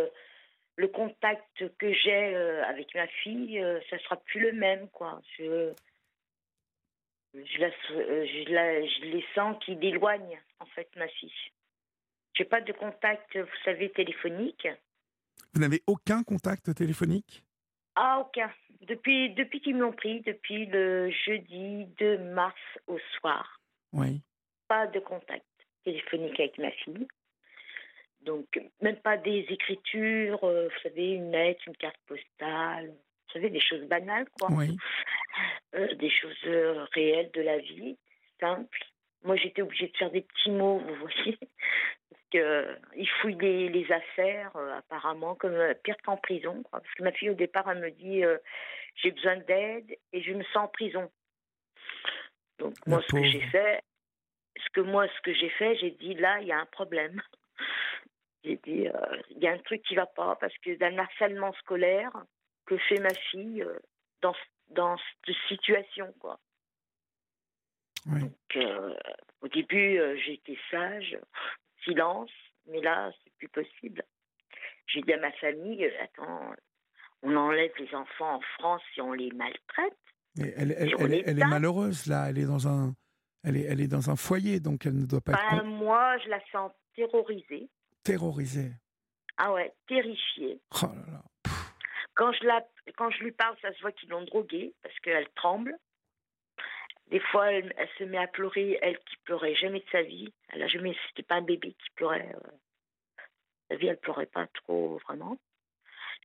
le 0.77 0.89
contact 0.89 1.69
que 1.77 1.93
j'ai 1.93 2.35
avec 2.35 2.95
ma 2.95 3.07
fille, 3.07 3.63
ça 3.91 3.99
sera 3.99 4.17
plus 4.17 4.41
le 4.41 4.53
même, 4.53 4.89
quoi. 4.89 5.21
Je, 5.39 5.73
je, 7.35 7.61
la, 7.61 7.71
je, 7.71 8.53
la, 8.53 8.87
je 8.87 9.05
les 9.05 9.25
sens 9.35 9.63
qui 9.63 9.73
éloignent, 9.81 10.41
en 10.61 10.67
fait, 10.67 10.89
ma 10.97 11.09
fille. 11.09 11.31
J'ai 12.35 12.45
pas 12.45 12.61
de 12.61 12.73
contact, 12.73 13.37
vous 13.37 13.63
savez, 13.65 13.91
téléphonique. 13.91 14.67
Vous 15.53 15.61
n'avez 15.61 15.83
aucun 15.87 16.23
contact 16.23 16.75
téléphonique? 16.75 17.43
Ah, 17.95 18.21
aucun. 18.21 18.51
Depuis, 18.83 19.31
depuis 19.35 19.61
qu'ils 19.61 19.77
m'ont 19.77 19.93
pris, 19.93 20.23
depuis 20.23 20.67
le 20.67 21.11
jeudi 21.11 21.87
2 21.99 22.19
mars 22.19 22.61
au 22.87 22.99
soir. 23.19 23.61
Oui. 23.93 24.23
Pas 24.67 24.87
de 24.87 24.99
contact 25.01 25.45
téléphonique 25.85 26.41
avec 26.41 26.59
ma 26.59 26.71
fille. 26.71 27.07
Donc, 28.23 28.47
même 28.81 28.97
pas 28.97 29.17
des 29.17 29.47
écritures, 29.51 30.43
euh, 30.45 30.69
vous 30.69 30.81
savez, 30.83 31.13
une 31.13 31.33
lettre, 31.33 31.63
une 31.67 31.77
carte 31.77 31.99
postale, 32.07 32.89
vous 32.89 33.33
savez, 33.33 33.51
des 33.51 33.61
choses 33.61 33.85
banales, 33.85 34.27
quoi. 34.39 34.49
Oui. 34.53 34.77
Euh, 35.75 35.95
des 35.95 36.11
choses 36.11 36.37
euh, 36.45 36.85
réelles 36.93 37.31
de 37.33 37.41
la 37.41 37.57
vie, 37.57 37.97
simples. 38.39 38.85
Moi, 39.25 39.37
j'étais 39.37 39.63
obligée 39.63 39.89
de 39.89 39.97
faire 39.97 40.11
des 40.11 40.21
petits 40.21 40.51
mots, 40.51 40.81
vous 40.81 40.95
voyez. 40.97 41.39
Parce 42.33 42.45
que, 42.45 42.79
ils 42.97 43.09
fouillent 43.21 43.39
les, 43.41 43.69
les 43.69 43.93
affaires, 43.93 44.57
apparemment, 44.79 45.35
comme 45.35 45.57
pire 45.83 45.97
qu'en 46.05 46.17
prison. 46.17 46.63
Quoi. 46.63 46.81
Parce 46.81 46.95
que 46.95 47.03
ma 47.03 47.13
fille, 47.13 47.31
au 47.31 47.35
départ, 47.35 47.71
elle 47.71 47.81
me 47.81 47.91
dit 47.91 48.23
j'ai 48.97 49.11
besoin 49.11 49.37
d'aide 49.37 49.97
et 50.13 50.23
je 50.23 50.33
me 50.33 50.43
sens 50.45 50.65
en 50.65 50.69
prison. 50.69 51.11
Donc, 52.59 52.75
La 52.87 52.97
moi, 52.97 53.03
ce 53.07 53.13
que 53.13 53.25
j'ai 53.25 53.41
fait, 53.49 53.83
ce 54.57 54.71
que 54.73 54.81
moi, 54.81 55.07
ce 55.09 55.21
que 55.23 55.35
j'ai 55.35 55.51
fait, 55.51 55.77
j'ai 55.77 55.91
dit 55.93 56.15
là, 56.15 56.41
il 56.41 56.47
y 56.47 56.53
a 56.53 56.59
un 56.59 56.67
problème. 56.67 57.21
J'ai 58.45 58.57
dit, 58.65 58.89
euh, 58.89 59.23
il 59.31 59.39
y 59.39 59.47
a 59.47 59.53
un 59.53 59.59
truc 59.59 59.83
qui 59.83 59.95
va 59.95 60.07
pas 60.07 60.35
parce 60.41 60.57
que 60.59 60.75
d'un 60.75 60.99
harcèlement 60.99 61.53
scolaire 61.53 62.11
que 62.67 62.77
fait 62.77 62.99
ma 62.99 63.15
fille 63.15 63.63
euh, 63.63 63.79
dans, 64.21 64.35
dans 64.71 64.97
cette 64.99 65.37
situation, 65.47 66.13
quoi. 66.19 66.41
Oui. 68.07 68.23
Donc, 68.23 68.57
euh, 68.57 68.97
au 69.43 69.47
début, 69.47 69.97
euh, 69.97 70.19
été 70.27 70.59
sage, 70.73 71.17
silence, 71.85 72.31
mais 72.67 72.81
là, 72.81 73.11
c'est 73.25 73.33
plus 73.37 73.49
possible. 73.49 74.03
J'ai 74.87 75.01
dit 75.03 75.13
à 75.13 75.19
ma 75.21 75.33
famille, 75.33 75.85
euh, 75.85 75.91
attends, 76.03 76.53
on 77.23 77.37
enlève 77.37 77.73
les 77.79 77.95
enfants 77.95 78.37
en 78.37 78.41
France 78.59 78.83
si 78.95 79.01
on 79.01 79.13
les 79.13 79.31
maltraite. 79.33 79.97
Mais 80.37 80.53
elle, 80.57 80.75
elle, 80.79 80.89
Sur 80.89 81.01
elle, 81.03 81.15
est- 81.15 81.21
elle 81.21 81.29
est 81.31 81.35
l'État. 81.35 81.47
malheureuse, 81.47 82.07
là. 82.07 82.29
Elle 82.31 82.39
est, 82.39 82.47
dans 82.47 82.67
un, 82.69 82.95
elle, 83.45 83.57
est, 83.57 83.63
elle 83.65 83.81
est 83.81 83.87
dans 83.89 84.11
un 84.11 84.17
foyer, 84.17 84.61
donc 84.61 84.87
elle 84.87 84.97
ne 84.99 85.07
doit 85.07 85.21
pas 85.21 85.33
être 85.33 85.61
con- 85.61 85.67
moi, 85.67 86.17
je 86.19 86.29
la 86.29 86.41
sens 86.51 86.73
terrorisée. 86.95 87.69
terrorisée. 88.03 88.73
Ah 89.37 89.53
ouais, 89.53 89.73
terrifiée. 89.89 90.61
Oh 90.83 90.87
là 90.87 91.13
là. 91.13 91.23
Quand 92.15 92.33
je, 92.33 92.45
la, 92.45 92.67
quand 92.97 93.11
je 93.11 93.23
lui 93.25 93.33
parle, 93.33 93.57
ça 93.63 93.73
se 93.73 93.81
voit 93.81 93.93
qu'ils 93.93 94.09
l'ont 94.11 94.25
droguée 94.25 94.75
parce 94.83 94.99
qu'elle 95.01 95.29
tremble. 95.35 95.77
Des 97.13 97.21
fois, 97.21 97.53
elle, 97.53 97.75
se 97.99 98.05
met 98.05 98.17
à 98.17 98.27
pleurer, 98.27 98.79
elle 98.81 98.99
qui 99.01 99.19
pleurait 99.19 99.55
jamais 99.55 99.81
de 99.81 99.89
sa 99.93 100.01
vie. 100.01 100.33
Elle 100.49 100.63
a 100.63 100.67
jamais, 100.67 100.97
c'était 101.09 101.23
pas 101.23 101.35
un 101.37 101.43
bébé 101.43 101.73
qui 101.75 101.91
pleurait. 101.95 102.35
euh. 102.35 102.51
Sa 103.69 103.77
vie, 103.77 103.89
elle 103.89 103.99
pleurait 103.99 104.25
pas 104.27 104.47
trop 104.47 104.97
vraiment. 105.07 105.37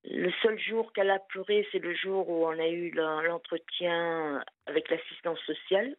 Le 0.06 0.32
seul 0.42 0.58
jour 0.58 0.94
qu'elle 0.94 1.10
a 1.10 1.20
pleuré, 1.20 1.68
c'est 1.74 1.80
le 1.80 1.94
jour 1.94 2.30
où 2.30 2.46
on 2.48 2.58
a 2.58 2.68
eu 2.70 2.92
l'en- 2.92 3.20
l'entretien 3.22 4.42
avec 4.66 4.90
l'assistance 4.90 5.40
sociale. 5.42 5.98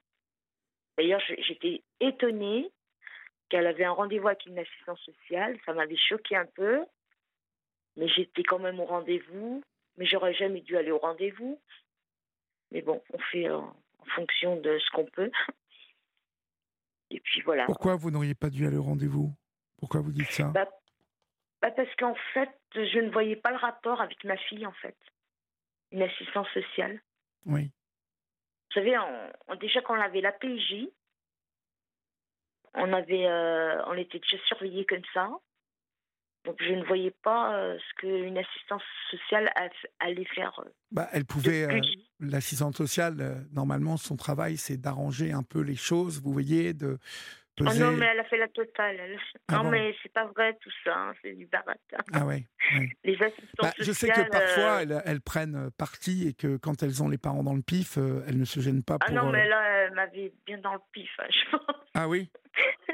D'ailleurs, 0.97 1.21
j'étais 1.21 1.83
étonnée 2.01 2.71
qu'elle 3.51 3.67
avait 3.67 3.85
un 3.85 3.93
rendez-vous 3.93 4.29
avec 4.29 4.47
une 4.47 4.59
assistance 4.59 5.01
sociale. 5.03 5.59
Ça 5.67 5.75
m'avait 5.75 5.97
choqué 5.99 6.35
un 6.35 6.47
peu. 6.47 6.83
Mais 7.97 8.09
j'étais 8.09 8.43
quand 8.43 8.59
même 8.59 8.81
au 8.81 8.87
rendez-vous. 8.87 9.63
Mais 9.99 10.07
j'aurais 10.07 10.33
jamais 10.33 10.63
dû 10.63 10.79
aller 10.79 10.93
au 10.93 10.99
rendez-vous. 10.99 11.61
Mais 12.71 12.81
bon, 12.81 13.03
on 13.13 13.19
fait 13.19 13.49
euh, 13.51 13.61
fonction 14.09 14.57
de 14.61 14.79
ce 14.79 14.91
qu'on 14.91 15.07
peut. 15.07 15.31
Et 17.11 17.21
puis 17.21 17.41
voilà. 17.43 17.65
Pourquoi 17.67 17.97
vous 17.97 18.11
n'auriez 18.11 18.35
pas 18.35 18.51
dû 18.51 18.67
aller 18.67 18.77
au 18.77 18.83
rendez-vous? 18.83 19.33
Pourquoi 19.79 20.01
vous 20.01 20.13
dites 20.13 20.31
ça? 20.31 20.49
Bah, 20.49 20.69
bah 21.63 21.71
parce 21.71 21.95
qu'en 21.97 22.15
fait, 22.35 22.51
je 22.75 22.99
ne 22.99 23.11
voyais 23.11 23.37
pas 23.37 23.51
le 23.51 23.57
rapport 23.57 24.01
avec 24.01 24.23
ma 24.25 24.37
fille, 24.37 24.67
en 24.67 24.73
fait. 24.73 24.97
Une 25.91 26.03
assistance 26.03 26.49
sociale. 26.51 27.01
Oui. 27.47 27.65
Vous 27.65 28.75
savez, 28.75 28.99
on, 28.99 29.33
on- 29.49 29.55
déjà 29.57 29.81
quand 29.81 29.97
on 29.97 30.01
avait 30.01 30.21
la 30.21 30.33
PJ, 30.33 30.89
on, 32.75 32.93
avait, 32.93 33.27
euh, 33.27 33.83
on 33.87 33.95
était 33.95 34.19
déjà 34.19 34.37
surveillés 34.45 34.85
comme 34.85 35.05
ça. 35.15 35.31
Donc 36.49 36.57
je 36.67 36.73
ne 36.73 36.83
voyais 36.85 37.15
pas 37.23 37.55
euh, 37.59 37.77
ce 37.79 37.95
qu'une 38.01 38.39
assistance 38.39 38.83
sociale 39.11 39.51
allait 40.01 40.25
faire. 40.35 40.59
euh, 40.65 40.71
Bah, 40.91 41.07
elle 41.13 41.27
pouvait. 41.27 41.65
euh. 41.71 41.79
L'assistante 42.21 42.75
sociale, 42.75 43.17
euh, 43.21 43.35
normalement, 43.53 43.99
son 43.99 44.17
travail, 44.17 44.57
c'est 44.57 44.79
d'arranger 44.79 45.31
un 45.33 45.43
peu 45.43 45.61
les 45.61 45.77
choses, 45.77 46.23
vous 46.23 46.33
voyez, 46.33 46.73
de 46.73 46.99
Oh 47.61 47.65
peser. 47.65 47.81
non, 47.85 47.93
mais 47.93 48.07
elle 48.07 48.21
a 48.21 48.25
fait 48.25 48.39
la 48.39 48.49
totale. 48.49 48.97
elle. 48.99 49.19
Ah 49.49 49.57
non, 49.57 49.65
bon 49.65 49.71
mais 49.73 49.95
c'est 50.03 50.11
pas 50.13 50.25
vrai 50.27 50.57
tout 50.63 50.71
ça, 50.85 50.97
hein, 50.97 51.13
c'est 51.21 51.35
du 51.35 51.45
baratin. 51.47 51.99
Ah 52.15 52.25
ouais. 52.25 52.47
ouais. 52.75 52.89
Les 53.05 53.15
assistantes 53.23 53.47
Bah, 53.61 53.73
je 53.79 53.93
sais 53.93 54.09
que 54.09 54.31
parfois, 54.31 54.83
elles, 54.83 55.03
elles 55.05 55.21
prennent 55.21 55.71
parti 55.77 56.29
et 56.29 56.33
que 56.35 56.57
quand 56.57 56.83
elles 56.83 57.03
ont 57.03 57.09
les 57.11 57.19
parents 57.19 57.43
dans 57.45 57.55
le 57.55 57.63
pif, 57.63 57.99
elles 57.99 58.39
ne 58.39 58.45
se 58.47 58.61
gênent 58.61 58.83
pas 58.85 58.97
Ah 59.01 59.07
pour. 59.07 59.15
non, 59.17 59.31
mais 59.33 59.47
là, 59.49 59.61
elle 59.87 59.93
m'avait 59.95 60.33
bien 60.47 60.59
dans 60.59 60.73
le 60.73 60.81
pif, 60.93 61.11
hein, 61.19 61.27
je 61.31 61.51
pense. 61.59 61.77
Ah 61.95 62.09
oui. 62.09 62.31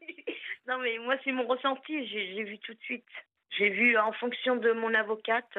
Oui. 0.00 0.24
Non, 0.68 0.78
mais 0.78 0.98
moi, 0.98 1.16
c'est 1.24 1.32
mon 1.32 1.46
ressenti. 1.46 2.06
J'ai 2.08 2.42
vu 2.42 2.58
tout 2.58 2.74
de 2.74 2.80
suite. 2.80 3.06
J'ai 3.50 3.70
vu 3.70 3.96
en 3.96 4.12
fonction 4.12 4.56
de 4.56 4.72
mon 4.72 4.92
avocate 4.94 5.58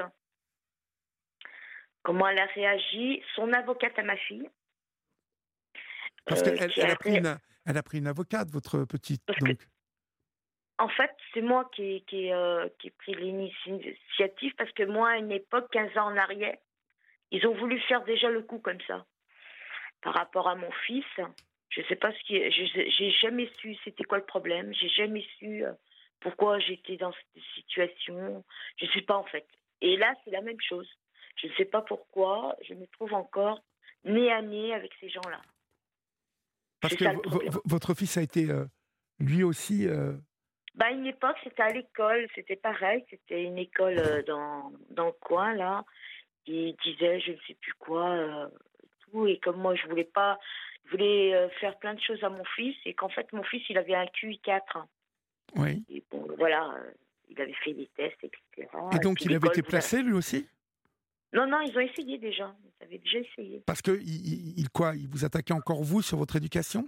comment 2.04 2.28
elle 2.28 2.40
a 2.40 2.46
réagi. 2.46 3.24
Son 3.36 3.52
avocate 3.54 3.98
à 3.98 4.04
ma 4.04 4.18
fille. 4.18 4.50
Parce 6.26 6.42
euh, 6.42 6.56
qu'elle 6.56 6.72
qui 6.72 6.82
elle 6.82 6.92
a 6.92 6.96
pris 6.96 7.18
une, 7.18 7.38
elle 7.66 7.78
a 7.78 7.84
pris 7.84 8.00
une 8.00 8.08
avocate, 8.08 8.50
votre 8.50 8.84
petite. 8.84 9.26
Que-. 9.26 9.56
En 10.80 10.90
fait, 10.90 11.12
c'est 11.34 11.42
moi 11.42 11.70
qui, 11.74 12.04
qui, 12.06 12.32
euh, 12.32 12.68
qui 12.80 12.88
ai 12.88 12.92
pris 12.92 13.14
l'initiative 13.16 14.54
parce 14.58 14.72
que 14.74 14.84
moi, 14.84 15.12
à 15.12 15.18
une 15.18 15.32
époque, 15.32 15.70
15 15.72 15.98
ans 15.98 16.12
en 16.12 16.18
arrière, 16.18 16.58
ils 17.32 17.46
ont 17.48 17.56
voulu 17.56 17.80
faire 17.82 18.04
déjà 18.04 18.30
le 18.30 18.42
coup 18.42 18.60
comme 18.60 18.82
ça. 18.88 19.06
Par 20.02 20.14
rapport 20.14 20.48
à 20.48 20.56
mon 20.56 20.72
fils, 20.86 21.06
je 21.78 21.84
sais 21.88 21.96
pas 21.96 22.12
ce 22.12 22.20
qui. 22.24 22.42
J'ai 22.90 23.12
jamais 23.12 23.50
su 23.60 23.76
c'était 23.84 24.04
quoi 24.04 24.18
le 24.18 24.26
problème. 24.26 24.74
J'ai 24.74 24.90
jamais 24.90 25.24
su 25.38 25.64
euh, 25.64 25.74
pourquoi 26.20 26.58
j'étais 26.60 26.98
dans 26.98 27.14
cette 27.14 27.44
situation. 27.56 28.44
Je 28.78 28.88
sais 28.88 29.02
pas 29.02 29.16
en 29.16 29.26
fait. 29.26 29.46
Et 29.82 29.96
là, 29.96 30.14
c'est 30.24 30.32
la 30.32 30.42
même 30.42 30.60
chose. 30.60 30.90
Je 31.36 31.48
ne 31.48 31.54
sais 31.54 31.66
pas 31.66 31.82
pourquoi. 31.82 32.56
Je 32.68 32.74
me 32.74 32.88
trouve 32.88 33.14
encore 33.14 33.62
nez 34.04 34.32
à 34.32 34.42
nez 34.42 34.74
avec 34.74 34.92
ces 35.00 35.10
gens-là. 35.10 35.40
Parce 36.82 36.96
que 36.96 37.06
votre 37.70 37.94
fils 37.94 38.18
a 38.18 38.22
été 38.24 38.50
euh, 38.50 38.66
lui 39.20 39.44
aussi. 39.44 39.88
euh, 39.88 40.14
Bah, 40.74 40.86
à 40.88 40.92
une 40.92 41.06
époque, 41.06 41.38
c'était 41.44 41.64
à 41.64 41.70
l'école, 41.70 42.28
c'était 42.34 42.56
pareil, 42.56 43.04
c'était 43.10 43.44
une 43.44 43.58
école 43.58 44.00
euh, 44.00 44.24
dans, 44.24 44.72
dans 44.92 45.08
le 45.08 45.12
coin, 45.12 45.54
là. 45.54 45.84
Il 46.46 46.76
disait, 46.84 47.20
je 47.20 47.32
ne 47.34 47.38
sais 47.46 47.56
plus 47.56 47.74
quoi, 47.74 48.50
tout. 49.02 49.28
Et 49.28 49.38
comme 49.40 49.60
moi, 49.60 49.76
je 49.76 49.86
voulais 49.88 50.06
pas, 50.06 50.40
je 50.88 50.92
voulais 50.92 51.36
euh, 51.36 51.50
faire 51.60 51.78
plein 51.80 51.94
de 51.94 52.02
choses 52.02 52.24
à 52.24 52.30
mon 52.30 52.44
fils, 52.56 52.76
et 52.86 52.94
qu'en 52.94 53.10
fait, 53.10 53.32
mon 53.34 53.44
fils, 53.44 53.64
il 53.70 53.78
avait 53.78 53.96
un 53.96 54.06
QI4. 54.06 54.86
Oui. 55.56 55.84
Et 55.90 56.04
bon, 56.10 56.28
voilà, 56.38 56.74
euh, 56.76 56.92
il 57.30 57.42
avait 57.42 57.54
fait 57.54 57.74
des 57.74 57.88
tests, 57.96 58.24
etc. 58.24 58.70
Et 58.94 59.00
donc, 59.00 59.24
il 59.24 59.34
avait 59.36 59.48
été 59.48 59.62
placé 59.62 60.02
lui 60.02 60.14
aussi? 60.14 60.48
Non, 61.34 61.46
non, 61.46 61.62
ils 61.62 61.76
ont 61.78 61.82
essayé 61.82 62.18
déjà. 62.18 62.56
Ils 62.64 62.86
avaient 62.86 62.98
déjà 63.00 63.20
essayé. 63.20 63.62
Parce 63.66 63.82
que 63.82 63.92
il, 63.92 64.70
quoi 64.70 64.96
Il 64.96 65.08
vous 65.10 65.26
attaquait 65.26 65.54
encore 65.54 65.84
vous 65.84 66.02
sur 66.02 66.18
votre 66.18 66.38
éducation? 66.38 66.88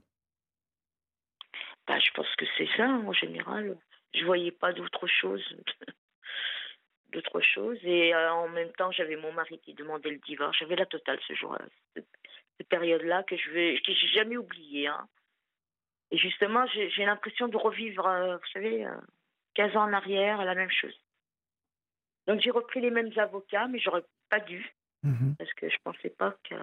Bah, 1.88 2.00
je 2.00 2.12
pense 2.12 2.34
que 2.38 2.46
c'est 2.58 2.70
ça, 2.78 2.88
en 2.88 3.12
général. 3.14 3.78
Je 4.14 4.24
voyais 4.24 4.52
pas 4.52 4.72
d'autre 4.72 5.08
chose. 5.08 5.44
d'autre 7.12 7.42
chose. 7.42 7.78
Et 7.84 8.14
euh, 8.14 8.32
en 8.32 8.48
même 8.48 8.72
temps, 8.74 8.92
j'avais 8.92 9.18
mon 9.18 9.34
mari 9.34 9.60
qui 9.60 9.74
demandait 9.74 10.12
le 10.12 10.20
divorce. 10.20 10.58
J'avais 10.58 10.76
la 10.76 10.86
totale 10.86 11.20
ce 11.28 11.34
jour-là. 11.34 11.66
Cette, 12.60 12.70
période-là 12.70 13.24
que 13.24 13.36
je 13.38 13.50
vais, 13.52 13.80
que 13.86 13.94
j'ai 13.94 14.08
jamais 14.10 14.38
oubliée. 14.38 14.88
Hein. 14.88 15.08
Et 16.12 16.18
justement, 16.18 16.66
j'ai 16.68 17.06
l'impression 17.06 17.48
de 17.48 17.58
revivre, 17.58 18.06
euh, 18.06 18.36
vous 18.38 18.48
savez, 18.54 18.86
euh, 18.86 18.96
15 19.56 19.76
ans 19.78 19.84
en 19.90 19.94
arrière, 19.94 20.44
la 20.44 20.56
même 20.56 20.70
chose. 20.72 20.94
Donc 22.28 22.42
j'ai 22.42 22.52
repris 22.52 22.82
les 22.82 22.92
mêmes 22.92 23.12
avocats, 23.18 23.68
mais 23.68 23.80
j'aurais 23.80 24.04
pas 24.30 24.40
dû, 24.40 24.74
Mhm. 25.04 25.36
parce 25.38 25.54
que 25.54 25.70
je 25.70 25.78
pensais 25.84 26.10
pas 26.10 26.36
que. 26.50 26.56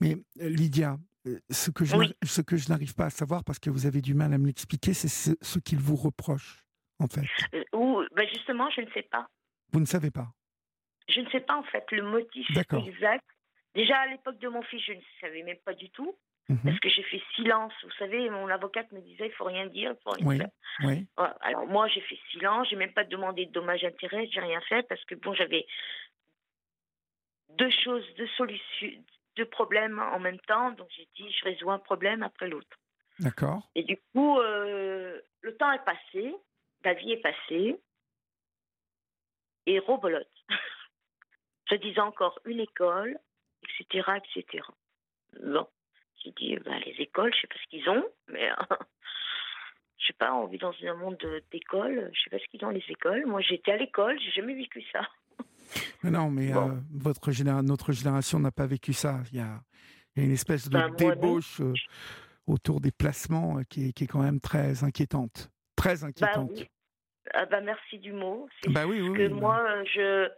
Mais 0.00 0.16
euh, 0.40 0.48
Lydia, 0.48 0.96
euh, 1.26 1.38
ce 1.50 1.70
que 1.70 1.84
je 1.84 1.96
Oui. 1.96 2.12
ce 2.22 2.40
que 2.42 2.56
je 2.56 2.68
n'arrive 2.68 2.94
pas 2.94 3.06
à 3.06 3.10
savoir, 3.10 3.44
parce 3.44 3.58
que 3.58 3.70
vous 3.70 3.86
avez 3.86 4.00
du 4.02 4.14
mal 4.14 4.32
à 4.34 4.38
me 4.38 4.46
l'expliquer, 4.46 4.92
c'est 4.94 5.08
ce, 5.08 5.30
ce 5.40 5.58
qu'il 5.58 5.78
vous 5.78 5.96
reproche, 5.96 6.64
en 6.98 7.06
fait. 7.06 7.24
Euh, 7.54 7.64
ou, 7.72 8.02
ben 8.14 8.28
justement, 8.28 8.68
je 8.70 8.80
ne 8.82 8.90
sais 8.90 9.02
pas. 9.04 9.26
Vous 9.72 9.80
ne 9.80 9.86
savez 9.86 10.10
pas. 10.10 10.28
Je 11.08 11.20
ne 11.20 11.30
sais 11.30 11.40
pas 11.40 11.56
en 11.56 11.62
fait 11.64 11.84
le 11.92 12.02
motif 12.02 12.46
exact. 12.50 13.24
Déjà 13.74 13.98
à 14.00 14.06
l'époque 14.06 14.38
de 14.38 14.48
mon 14.48 14.62
fils, 14.62 14.82
je 14.84 14.92
ne 14.92 15.00
savais 15.20 15.42
même 15.42 15.58
pas 15.58 15.74
du 15.74 15.90
tout. 15.90 16.16
Mhm. 16.48 16.58
Parce 16.64 16.80
que 16.80 16.88
j'ai 16.88 17.04
fait 17.04 17.22
silence. 17.36 17.72
Vous 17.84 17.92
savez, 17.92 18.28
mon 18.28 18.48
avocate 18.48 18.90
me 18.90 19.00
disait 19.00 19.26
il 19.26 19.32
faut 19.32 19.44
rien 19.44 19.66
dire, 19.66 19.94
il 19.96 20.02
faut 20.02 20.10
rien 20.10 20.26
Oui, 20.26 20.38
faire. 20.38 20.48
oui. 20.84 21.06
Voilà. 21.16 21.36
Alors 21.42 21.66
moi, 21.66 21.86
j'ai 21.88 22.00
fait 22.00 22.18
silence. 22.32 22.68
J'ai 22.68 22.76
même 22.76 22.92
pas 22.92 23.04
demandé 23.04 23.46
de 23.46 23.52
dommages 23.52 23.84
intérêts. 23.84 24.26
J'ai 24.32 24.40
rien 24.40 24.60
fait 24.62 24.82
parce 24.88 25.04
que 25.04 25.14
bon, 25.14 25.32
j'avais 25.34 25.64
deux 27.50 27.70
choses, 27.70 28.04
deux 28.16 28.26
solutions, 28.36 29.04
deux 29.36 29.44
problèmes 29.44 30.00
en 30.00 30.18
même 30.18 30.40
temps. 30.40 30.72
Donc 30.72 30.88
j'ai 30.96 31.08
dit 31.16 31.30
je 31.30 31.44
résous 31.44 31.70
un 31.70 31.78
problème 31.78 32.22
après 32.24 32.48
l'autre. 32.48 32.76
D'accord. 33.20 33.68
Et 33.76 33.84
du 33.84 33.98
coup, 34.12 34.38
euh, 34.40 35.20
le 35.42 35.56
temps 35.56 35.70
est 35.72 35.84
passé, 35.84 36.34
la 36.84 36.94
vie 36.94 37.12
est 37.12 37.20
passée, 37.22 37.78
et 39.66 39.78
robolote. 39.78 40.26
Se 41.68 41.74
disant 41.76 42.06
encore 42.08 42.40
une 42.44 42.60
école, 42.60 43.18
etc., 43.78 44.08
etc. 44.16 44.64
Bon, 45.42 45.66
j'ai 46.22 46.32
dit, 46.32 46.56
ben, 46.64 46.78
les 46.86 46.94
écoles, 46.98 47.32
je 47.34 47.40
sais 47.40 47.46
pas 47.46 47.54
ce 47.62 47.68
qu'ils 47.68 47.88
ont, 47.88 48.04
mais 48.28 48.48
je 49.98 50.06
sais 50.06 50.12
pas, 50.14 50.34
on 50.34 50.46
vit 50.46 50.58
dans 50.58 50.74
un 50.82 50.94
monde 50.94 51.18
d'écoles, 51.52 52.10
je 52.12 52.20
sais 52.22 52.30
pas 52.30 52.38
ce 52.38 52.48
qu'ils 52.48 52.64
ont 52.64 52.70
les 52.70 52.84
écoles. 52.88 53.26
Moi, 53.26 53.40
j'étais 53.40 53.72
à 53.72 53.76
l'école, 53.76 54.18
j'ai 54.20 54.30
jamais 54.32 54.54
vécu 54.54 54.82
ça. 54.92 55.00
Mais 56.02 56.10
non, 56.10 56.30
mais 56.30 56.52
Bon. 56.52 56.70
euh, 56.70 56.74
votre 56.90 57.30
généra- 57.30 57.62
notre 57.62 57.92
génération 57.92 58.40
n'a 58.40 58.50
pas 58.50 58.66
vécu 58.66 58.92
ça. 58.92 59.20
Il 59.32 59.38
y 59.38 59.40
a, 59.40 59.60
il 60.16 60.20
y 60.20 60.24
a 60.24 60.26
une 60.26 60.32
espèce 60.32 60.68
de 60.68 60.76
Ben, 60.78 60.88
non. 60.88 60.96
débauche 60.96 61.60
euh, 61.60 61.74
autour 62.46 62.80
des 62.80 62.90
placements 62.90 63.58
euh, 63.58 63.62
qui, 63.68 63.88
est, 63.88 63.92
qui 63.92 64.04
est 64.04 64.06
quand 64.06 64.22
même 64.22 64.40
très 64.40 64.82
inquiétante. 64.82 65.50
Très 65.76 66.02
Bah 66.02 66.08
inquiétante. 66.08 66.50
oui. 66.54 66.66
Ah 67.34 67.44
bah 67.46 67.60
merci 67.60 67.98
du 67.98 68.12
mot. 68.12 68.48
C'est 68.62 68.70
Bah 68.72 68.86
oui, 68.86 69.00
oui, 69.00 69.10
que 69.10 69.22
oui, 69.22 69.28
bah. 69.28 69.34
moi, 69.36 69.84
je 69.84 70.28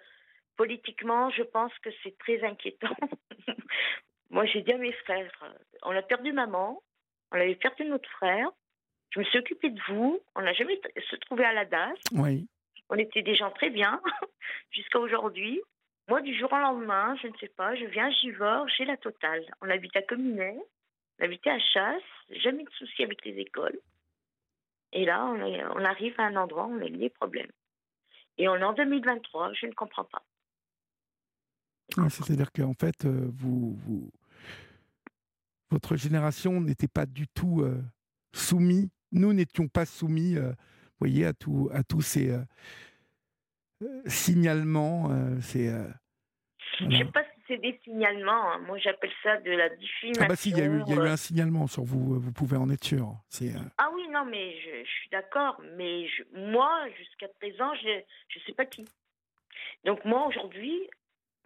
politiquement, 0.67 1.29
je 1.31 1.43
pense 1.43 1.77
que 1.81 1.91
c'est 2.03 2.17
très 2.19 2.41
inquiétant. 2.45 2.95
moi, 4.31 4.45
j'ai 4.47 4.63
dit 4.63 4.73
à 4.73 4.79
mes 4.79 4.93
frères, 4.93 5.33
euh, 5.43 5.53
on 5.83 5.91
a 5.97 6.03
perdu 6.03 6.33
maman, 6.33 6.81
on 7.33 7.37
avait 7.37 7.57
perdu 7.57 7.85
notre 7.87 8.09
frère. 8.11 8.49
Je 9.11 9.19
me 9.19 9.25
suis 9.25 9.39
occupée 9.41 9.71
de 9.71 9.81
vous. 9.89 10.21
On 10.37 10.43
n'a 10.43 10.53
jamais 10.53 10.81
se 11.11 11.17
trouvé 11.17 11.45
à 11.45 11.53
la 11.53 11.65
DAS. 11.65 11.95
Oui. 12.13 12.47
On 12.91 12.97
était 12.97 13.23
des 13.23 13.35
gens 13.35 13.51
très 13.51 13.71
bien 13.71 14.01
jusqu'à 14.71 15.01
aujourd'hui. 15.01 15.61
Moi, 16.09 16.21
du 16.23 16.33
jour 16.39 16.53
au 16.53 16.57
lendemain, 16.59 17.17
je 17.23 17.27
ne 17.27 17.37
sais 17.39 17.49
pas, 17.49 17.75
je 17.75 17.85
viens 17.87 18.07
à 18.07 18.11
Givors, 18.11 18.69
j'ai 18.69 18.85
la 18.85 18.97
totale. 18.97 19.45
On 19.63 19.69
habite 19.71 19.97
à 19.97 20.03
Communet, 20.03 20.57
on 21.19 21.25
habitait 21.25 21.51
à 21.51 21.59
Chasse, 21.59 22.03
jamais 22.31 22.65
de 22.65 22.71
soucis 22.71 23.03
avec 23.05 23.25
les 23.25 23.39
écoles. 23.39 23.79
Et 24.93 25.05
là, 25.05 25.25
on, 25.25 25.45
est- 25.45 25.65
on 25.65 25.85
arrive 25.85 26.15
à 26.19 26.25
un 26.25 26.37
endroit 26.37 26.67
où 26.67 26.75
on 26.79 26.85
a 26.85 26.89
des 26.89 27.11
problèmes. 27.11 27.51
Et 28.39 28.49
on 28.49 28.57
est 28.57 28.65
en 28.65 28.73
2023, 28.73 29.53
je 29.55 29.67
ne 29.67 29.73
comprends 29.73 30.05
pas. 30.05 30.23
Ouais, 31.99 32.09
C'est-à-dire 32.11 32.53
qu'en 32.53 32.75
fait, 32.75 33.05
euh, 33.05 33.29
vous, 33.35 33.75
vous- 33.87 34.11
votre 35.71 35.97
génération 35.97 36.61
n'était 36.61 36.89
pas 36.89 37.07
du 37.07 37.27
tout 37.29 37.63
euh, 37.63 37.83
soumis. 38.33 38.91
Nous 39.11 39.33
n'étions 39.33 39.69
pas 39.69 39.85
soumis, 39.87 40.37
euh, 40.37 40.53
voyez, 40.99 41.25
à, 41.27 41.33
tout, 41.33 41.69
à 41.73 41.83
tous 41.83 42.03
ces 42.03 42.31
euh, 42.31 42.43
signalements. 44.07 45.11
ces, 45.41 45.67
Je 45.69 46.85
voilà. 46.85 46.99
ne 46.99 47.05
sais 47.05 47.13
pas 47.13 47.25
si 47.25 47.41
c'est 47.49 47.59
des 47.59 47.79
signalements. 47.85 48.53
hein. 48.53 48.59
Moi, 48.67 48.79
j'appelle 48.79 49.11
ça 49.23 49.39
de 49.41 49.51
la 49.51 49.69
diffamation. 49.71 50.23
Ah 50.25 50.29
bah 50.29 50.37
si, 50.37 50.51
il 50.51 50.59
y, 50.59 50.61
a 50.61 50.65
eu, 50.67 50.83
il 50.87 50.95
y 50.95 50.99
a 50.99 51.05
eu 51.05 51.09
un 51.09 51.17
signalement 51.17 51.67
sur 51.67 51.85
vous, 51.85 52.19
vous 52.21 52.33
pouvez 52.33 52.57
en 52.57 52.71
être 52.71 52.85
sûr. 52.85 53.15
Ah 53.79 53.91
oui, 53.95 54.03
non, 54.11 54.25
mais 54.25 54.55
je, 54.61 54.85
je 54.85 54.91
suis 54.91 55.11
d'accord. 55.11 55.61
Mais 55.77 56.07
je- 56.09 56.23
moi, 56.51 56.87
jusqu'à 56.99 57.29
présent, 57.41 57.73
je 57.83 57.89
ne 57.89 58.45
sais 58.47 58.53
pas 58.55 58.65
qui. 58.67 58.85
Donc 59.85 60.05
moi, 60.05 60.27
aujourd'hui, 60.29 60.79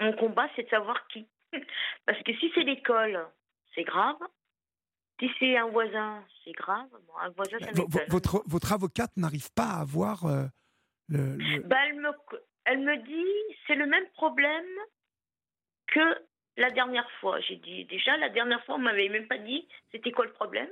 mon 0.01 0.13
combat, 0.15 0.49
c'est 0.57 0.65
de 0.65 0.69
savoir 0.69 1.07
qui. 1.09 1.27
Parce 2.07 2.23
que 2.23 2.35
si 2.35 2.51
c'est 2.55 2.63
l'école, 2.65 3.27
c'est 3.75 3.85
grave. 3.85 4.17
Si 5.21 5.31
c'est 5.39 5.57
un 5.57 5.69
voisin, 5.69 6.23
c'est 6.45 6.53
grave. 6.53 6.89
Bon, 7.07 7.17
un 7.21 7.31
voisin, 7.31 7.59
ça 7.59 7.67
vo- 7.73 7.87
vo- 7.89 7.99
m'étonne. 7.99 8.11
votre, 8.11 8.43
votre 8.47 8.73
avocate 8.73 9.17
n'arrive 9.17 9.51
pas 9.55 9.65
à 9.77 9.81
avoir 9.81 10.27
euh, 10.27 10.45
le, 11.09 11.37
le- 11.37 11.63
Bah, 11.63 11.77
elle, 11.87 11.97
me, 12.01 12.11
elle 12.65 12.81
me 12.81 12.97
dit, 12.99 13.57
c'est 13.67 13.77
le 13.77 13.87
même 13.87 14.07
problème 14.11 14.67
que 15.87 16.27
la 16.59 16.71
dernière 16.71 17.11
fois. 17.21 17.41
J'ai 17.41 17.57
dit, 17.57 17.85
déjà, 17.87 18.17
la 18.19 18.29
dernière 18.29 18.63
fois, 18.65 18.75
on 18.75 18.79
m'avait 18.79 19.09
même 19.09 19.27
pas 19.27 19.39
dit 19.39 19.67
c'était 19.93 20.13
quoi 20.13 20.27
le 20.27 20.33
problème. 20.33 20.69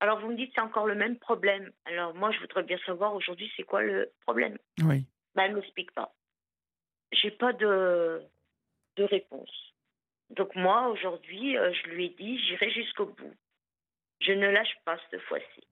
Alors, 0.00 0.20
vous 0.20 0.28
me 0.28 0.36
dites, 0.36 0.52
c'est 0.54 0.60
encore 0.60 0.86
le 0.86 0.94
même 0.94 1.18
problème. 1.18 1.72
Alors, 1.84 2.14
moi, 2.14 2.30
je 2.32 2.40
voudrais 2.40 2.64
bien 2.64 2.78
savoir 2.84 3.14
aujourd'hui, 3.14 3.50
c'est 3.56 3.62
quoi 3.62 3.80
le 3.82 4.12
problème? 4.22 4.58
Oui. 4.82 5.06
Bah, 5.34 5.44
elle 5.44 5.52
ne 5.52 5.56
m'explique 5.60 5.92
pas. 5.92 6.12
J'ai 7.12 7.30
pas 7.30 7.52
de, 7.52 8.22
de 8.96 9.04
réponse. 9.04 9.74
Donc, 10.30 10.54
moi, 10.56 10.88
aujourd'hui, 10.88 11.56
euh, 11.56 11.72
je 11.72 11.88
lui 11.88 12.06
ai 12.06 12.08
dit, 12.10 12.38
j'irai 12.38 12.70
jusqu'au 12.70 13.06
bout. 13.06 13.34
Je 14.20 14.32
ne 14.32 14.48
lâche 14.48 14.76
pas 14.84 14.98
cette 15.10 15.20
fois-ci. 15.22 15.66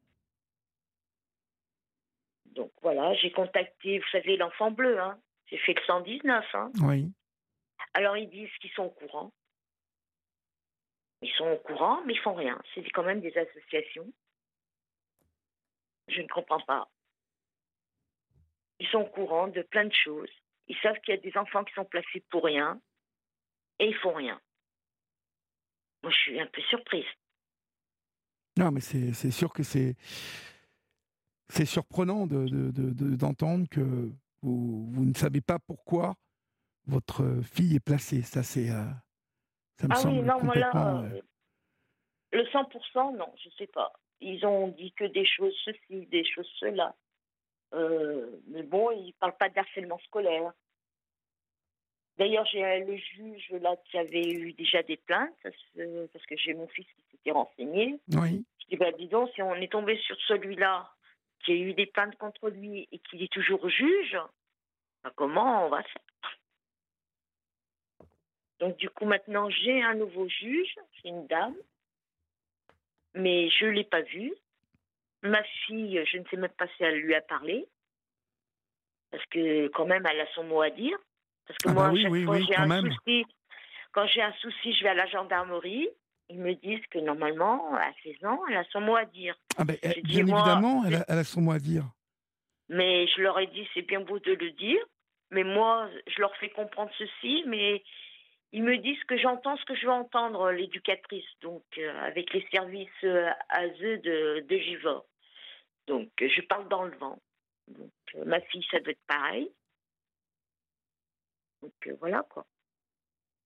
Donc, 2.46 2.70
voilà, 2.82 3.14
j'ai 3.14 3.32
contacté, 3.32 3.98
vous 3.98 4.08
savez, 4.12 4.36
l'enfant 4.36 4.70
bleu, 4.70 5.00
hein. 5.00 5.18
J'ai 5.46 5.58
fait 5.58 5.74
le 5.74 5.82
119, 5.84 6.54
hein. 6.54 6.70
Oui. 6.82 7.12
Alors, 7.94 8.16
ils 8.16 8.30
disent 8.30 8.52
qu'ils 8.60 8.70
sont 8.72 8.84
au 8.84 8.90
courant. 8.90 9.32
Ils 11.20 11.32
sont 11.32 11.48
au 11.48 11.58
courant, 11.58 12.02
mais 12.04 12.12
ils 12.12 12.20
font 12.20 12.34
rien. 12.34 12.60
C'est 12.74 12.88
quand 12.90 13.02
même 13.02 13.20
des 13.20 13.36
associations. 13.36 14.06
Je 16.08 16.20
ne 16.20 16.28
comprends 16.28 16.60
pas. 16.60 16.88
Ils 18.78 18.86
sont 18.88 18.98
au 18.98 19.06
courant 19.06 19.48
de 19.48 19.62
plein 19.62 19.86
de 19.86 19.92
choses. 19.92 20.30
Ils 20.68 20.76
savent 20.82 20.98
qu'il 21.00 21.14
y 21.14 21.18
a 21.18 21.20
des 21.20 21.36
enfants 21.36 21.64
qui 21.64 21.74
sont 21.74 21.84
placés 21.84 22.20
pour 22.30 22.44
rien. 22.44 22.80
Et 23.78 23.88
ils 23.88 23.96
font 23.96 24.14
rien. 24.14 24.40
Moi, 26.02 26.10
je 26.12 26.16
suis 26.16 26.40
un 26.40 26.46
peu 26.46 26.62
surprise. 26.62 27.04
Non, 28.56 28.70
mais 28.70 28.80
c'est 28.80 29.30
sûr 29.30 29.52
que 29.52 29.62
c'est 29.62 29.96
c'est 31.48 31.66
surprenant 31.66 32.26
de- 32.26 32.46
de- 32.48 32.70
de- 32.70 32.90
de- 32.92 33.16
d'entendre 33.16 33.68
que 33.68 34.10
vous, 34.42 34.86
vous 34.90 35.04
ne 35.04 35.12
savez 35.14 35.40
pas 35.40 35.58
pourquoi 35.58 36.14
votre 36.86 37.40
fille 37.42 37.76
est 37.76 37.84
placée. 37.84 38.22
Ça, 38.22 38.42
c'est 38.42 38.70
euh, 38.70 38.84
ça 39.76 39.88
me 39.88 39.92
Ah 39.92 39.96
oui, 39.96 40.00
semble 40.02 40.24
non, 40.26 40.42
moi 40.42 40.54
là, 40.54 40.70
complètement. 40.70 41.00
euh, 41.02 41.16
euh, 41.16 41.22
le 42.32 42.44
100%, 42.50 43.16
non, 43.16 43.32
je 43.42 43.50
sais 43.58 43.66
pas. 43.66 43.92
Ils 44.20 44.44
ont 44.46 44.68
dit 44.68 44.92
que 44.92 45.04
des 45.04 45.26
choses 45.26 45.54
ceci, 45.64 46.06
des 46.06 46.24
choses 46.24 46.48
cela. 46.58 46.94
Euh, 47.74 48.40
mais 48.46 48.62
bon, 48.62 48.90
ils 48.92 49.12
parlent 49.14 49.36
pas 49.36 49.48
de 49.48 49.58
harcèlement 49.58 49.98
scolaire. 49.98 50.52
D'ailleurs, 52.16 52.46
j'ai 52.46 52.64
euh, 52.64 52.84
le 52.84 52.96
juge 52.96 53.50
là 53.50 53.76
qui 53.86 53.98
avait 53.98 54.30
eu 54.30 54.52
déjà 54.52 54.82
des 54.84 54.96
plaintes, 54.96 55.34
parce 55.42 55.56
que- 55.74 56.06
parce 56.06 56.24
que 56.26 56.36
j'ai 56.36 56.54
mon 56.54 56.68
fils 56.68 56.86
qui 56.86 57.02
s'était 57.10 57.32
renseigné. 57.32 57.98
Oui. 58.12 58.44
Je 58.60 58.66
dis, 58.68 58.76
bah, 58.76 58.92
dis 58.92 59.08
donc, 59.08 59.30
si 59.34 59.42
on 59.42 59.54
est 59.56 59.72
tombé 59.72 59.96
sur 59.98 60.16
celui-là, 60.28 60.88
qui 61.40 61.52
a 61.52 61.56
eu 61.56 61.74
des 61.74 61.86
plaintes 61.86 62.16
contre 62.16 62.48
lui 62.48 62.88
et 62.92 62.98
qu'il 63.00 63.22
est 63.22 63.32
toujours 63.32 63.68
juge, 63.68 64.16
bah, 65.02 65.12
comment 65.16 65.66
on 65.66 65.68
va 65.68 65.82
faire? 65.82 66.02
Donc, 68.60 68.76
du 68.76 68.88
coup, 68.88 69.04
maintenant, 69.04 69.50
j'ai 69.50 69.82
un 69.82 69.94
nouveau 69.94 70.28
juge, 70.28 70.74
c'est 71.02 71.08
une 71.08 71.26
dame, 71.26 71.56
mais 73.14 73.50
je 73.50 73.66
ne 73.66 73.70
l'ai 73.72 73.84
pas 73.84 74.02
vue. 74.02 74.32
Ma 75.24 75.42
fille, 75.66 76.02
je 76.06 76.18
ne 76.18 76.24
sais 76.30 76.36
même 76.36 76.50
pas 76.50 76.66
si 76.76 76.84
elle 76.84 77.00
lui 77.00 77.14
a 77.14 77.22
parlé, 77.22 77.66
parce 79.10 79.24
que 79.26 79.68
quand 79.68 79.86
même, 79.86 80.04
elle 80.10 80.20
a 80.20 80.26
son 80.34 80.44
mot 80.44 80.60
à 80.60 80.70
dire. 80.70 80.98
Parce 81.46 81.58
que 81.58 81.68
Ah 81.68 81.72
moi, 81.72 81.82
bah 81.84 81.88
à 81.88 81.92
oui, 81.92 82.02
chaque 82.02 82.12
oui, 82.12 82.24
fois, 82.24 82.36
oui, 82.36 82.44
j'ai 82.48 82.54
quand 82.54 82.62
un 82.62 82.66
même. 82.66 82.92
souci. 82.92 83.24
Quand 83.92 84.06
j'ai 84.06 84.22
un 84.22 84.32
souci, 84.34 84.72
je 84.74 84.82
vais 84.82 84.90
à 84.90 84.94
la 84.94 85.06
gendarmerie. 85.06 85.88
Ils 86.30 86.40
me 86.40 86.54
disent 86.54 86.84
que 86.90 86.98
normalement, 86.98 87.74
à 87.74 87.90
16 88.02 88.24
ans, 88.24 88.40
elle 88.48 88.56
a 88.56 88.64
son 88.64 88.80
mot 88.80 88.96
à 88.96 89.04
dire. 89.04 89.36
Ah 89.56 89.64
dit, 89.64 89.78
bien 90.02 90.24
moi, 90.24 90.40
évidemment, 90.40 90.84
elle 90.86 90.94
a, 90.96 91.04
elle 91.08 91.18
a 91.18 91.24
son 91.24 91.42
mot 91.42 91.52
à 91.52 91.58
dire. 91.58 91.84
Mais 92.68 93.06
je 93.08 93.20
leur 93.20 93.38
ai 93.38 93.46
dit, 93.46 93.68
c'est 93.74 93.82
bien 93.82 94.00
beau 94.00 94.18
de 94.18 94.32
le 94.32 94.50
dire, 94.52 94.82
mais 95.30 95.44
moi, 95.44 95.88
je 96.06 96.20
leur 96.20 96.34
fais 96.36 96.48
comprendre 96.48 96.90
ceci, 96.98 97.44
mais 97.46 97.82
ils 98.52 98.62
me 98.62 98.78
disent 98.78 99.02
que 99.04 99.18
j'entends 99.18 99.56
ce 99.58 99.64
que 99.66 99.74
je 99.74 99.84
veux 99.86 99.92
entendre, 99.92 100.50
l'éducatrice, 100.50 101.28
donc 101.42 101.62
euh, 101.76 102.00
avec 102.06 102.32
les 102.32 102.46
services 102.50 102.88
euh, 103.04 103.28
ASE 103.50 103.78
de, 103.80 104.46
de 104.48 104.56
Givors. 104.56 105.04
Donc, 105.86 106.10
je 106.18 106.40
parle 106.42 106.68
dans 106.68 106.84
le 106.84 106.96
vent. 106.96 107.20
Donc, 107.68 107.92
euh, 108.14 108.24
ma 108.24 108.40
fille, 108.40 108.66
ça 108.70 108.80
doit 108.80 108.92
être 108.92 109.06
pareil. 109.06 109.50
Donc, 111.62 111.72
euh, 111.86 111.96
voilà, 112.00 112.22
quoi. 112.28 112.46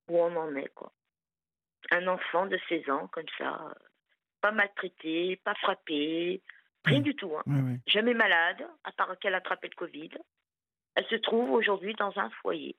Où 0.09 0.19
on 0.19 0.37
en 0.37 0.55
est, 0.57 0.73
quoi. 0.75 0.93
Un 1.91 2.07
enfant 2.09 2.47
de 2.47 2.59
16 2.69 2.91
ans, 2.91 3.09
comme 3.09 3.29
ça, 3.39 3.65
euh, 3.69 3.75
pas 4.41 4.53
maltraité, 4.53 5.37
pas 5.45 5.55
frappé, 5.57 6.43
rien 6.85 7.01
Mm. 7.01 7.03
du 7.03 7.15
tout, 7.15 7.33
hein 7.37 7.77
jamais 7.87 8.15
malade, 8.15 8.67
à 8.85 8.93
part 8.93 9.19
qu'elle 9.19 9.35
a 9.35 9.39
attrapé 9.39 9.69
le 9.69 9.75
Covid. 9.77 10.11
Elle 10.95 11.07
se 11.07 11.17
trouve 11.17 11.51
aujourd'hui 11.51 11.95
dans 11.95 12.13
un 12.17 12.31
foyer. 12.43 12.77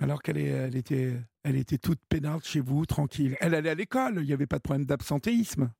Alors 0.00 0.20
qu'elle 0.22 0.38
est, 0.38 0.48
elle 0.48 0.76
était, 0.76 1.12
elle 1.44 1.56
était 1.56 1.78
toute 1.78 2.00
peinarde 2.08 2.42
chez 2.44 2.60
vous, 2.60 2.84
tranquille. 2.86 3.36
Elle 3.40 3.54
allait 3.54 3.70
à 3.70 3.74
l'école, 3.74 4.14
il 4.16 4.26
n'y 4.26 4.32
avait 4.32 4.46
pas 4.48 4.58
de 4.58 4.62
problème 4.62 4.86
d'absentéisme. 4.86 5.70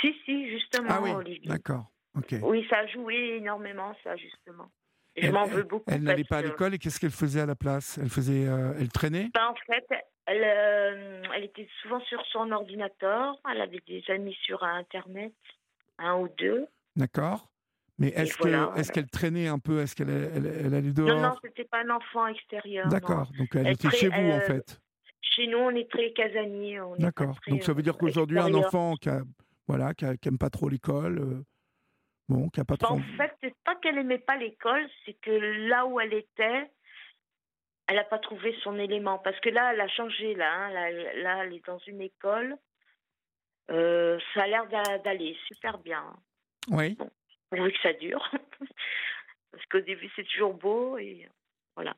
Si, 0.00 0.14
si, 0.24 0.50
justement, 0.50 0.88
Ah 0.90 1.00
oui, 1.02 1.10
Olivier. 1.10 1.48
d'accord. 1.48 1.90
Ok. 2.16 2.34
Oui, 2.42 2.66
ça 2.68 2.78
a 2.78 2.86
joué 2.86 3.36
énormément, 3.36 3.94
ça, 4.02 4.16
justement. 4.16 4.70
Je 5.16 5.30
m'en 5.30 5.44
veux 5.44 5.64
beaucoup. 5.64 5.84
Elle 5.86 6.02
n'allait 6.02 6.24
pas 6.24 6.38
à 6.38 6.42
l'école 6.42 6.74
et 6.74 6.78
qu'est-ce 6.78 6.98
qu'elle 7.00 7.10
faisait 7.10 7.40
à 7.40 7.46
la 7.46 7.56
place? 7.56 7.98
Elle 7.98 8.08
faisait, 8.08 8.46
euh, 8.46 8.74
elle 8.78 8.90
traînait? 8.90 9.30
Ben, 9.34 9.48
en 9.48 9.54
fait, 9.66 9.86
Elle, 10.26 10.44
euh, 10.44 11.22
elle 11.34 11.44
était 11.44 11.68
souvent 11.82 12.00
sur 12.02 12.24
son 12.26 12.52
ordinateur. 12.52 13.36
Elle 13.50 13.60
avait 13.60 13.82
des 13.86 14.02
amis 14.08 14.36
sur 14.42 14.62
Internet, 14.62 15.32
un 15.98 16.18
ou 16.18 16.28
deux. 16.38 16.68
D'accord. 16.94 17.50
Mais 17.98 18.08
est-ce 18.08 18.38
voilà, 18.38 18.72
que- 18.72 18.80
est-ce 18.80 18.92
qu'elle 18.92 19.10
traînait 19.10 19.48
un 19.48 19.58
peu? 19.58 19.80
Est-ce 19.80 19.96
qu'elle 19.96 20.08
elle, 20.08 20.46
elle 20.46 20.74
allait 20.74 20.92
dehors? 20.92 21.08
Non, 21.20 21.30
non, 21.30 21.34
c'était 21.42 21.64
pas 21.64 21.82
un 21.82 21.90
enfant 21.90 22.28
extérieur. 22.28 22.88
D'accord. 22.88 23.30
Donc 23.36 23.48
elle, 23.54 23.68
était 23.72 23.90
chez 23.90 24.08
vous 24.08 24.30
en 24.30 24.36
euh, 24.36 24.40
fait. 24.40 24.80
Chez 25.20 25.46
nous, 25.48 25.58
on 25.58 25.70
est 25.70 25.90
très 25.90 26.06
est 26.06 26.14
pas 26.14 26.96
D'accord. 26.98 27.38
Donc 27.48 27.62
ça 27.62 27.72
veut 27.72 27.82
dire 27.82 27.98
qu'aujourd'hui 27.98 28.38
un 28.38 28.54
enfant 28.54 28.94
qui 28.96 29.08
a, 29.08 29.20
voilà, 29.70 29.94
qui, 29.94 30.04
a- 30.04 30.16
qui 30.16 30.28
aime 30.28 30.38
pas 30.38 30.50
trop 30.50 30.68
l'école, 30.68 31.18
euh, 31.18 31.44
bon, 32.28 32.48
qui 32.50 32.60
a 32.60 32.64
pas 32.64 32.74
Bah, 32.76 32.86
trop. 32.88 32.96
en 32.96 33.02
fait, 33.16 33.34
c'est 33.42 33.54
pas 33.64 33.76
qu'elle 33.76 33.98
aimait 33.98 34.18
pas 34.18 34.36
l'école, 34.36 34.88
c'est 35.04 35.14
que 35.14 35.30
là 35.68 35.86
où 35.86 36.00
elle 36.00 36.12
était, 36.14 36.70
elle 37.86 37.96
n'a 37.96 38.04
pas 38.04 38.18
trouvé 38.18 38.56
son 38.62 38.78
élément. 38.78 39.18
Parce 39.18 39.38
que 39.40 39.48
là, 39.48 39.72
elle 39.72 39.80
a 39.80 39.88
changé. 39.88 40.34
Là, 40.34 40.52
hein. 40.52 40.70
là, 40.70 40.90
là, 41.14 41.44
elle 41.44 41.54
est 41.54 41.66
dans 41.66 41.78
une 41.78 42.00
école. 42.00 42.56
Euh, 43.70 44.18
ça 44.34 44.42
a 44.42 44.46
l'air 44.48 44.66
d'a- 44.68 44.98
d'aller 44.98 45.36
super 45.46 45.78
bien. 45.78 46.00
hein. 46.02 46.18
Oui. 46.68 46.96
pourvu 47.50 47.72
que 47.72 47.80
ça 47.82 47.92
dure. 47.94 48.28
Parce 49.52 49.66
qu'au 49.66 49.80
début, 49.80 50.08
c'est 50.14 50.24
toujours 50.24 50.54
beau 50.54 50.98
et 50.98 51.28
voilà. 51.74 51.96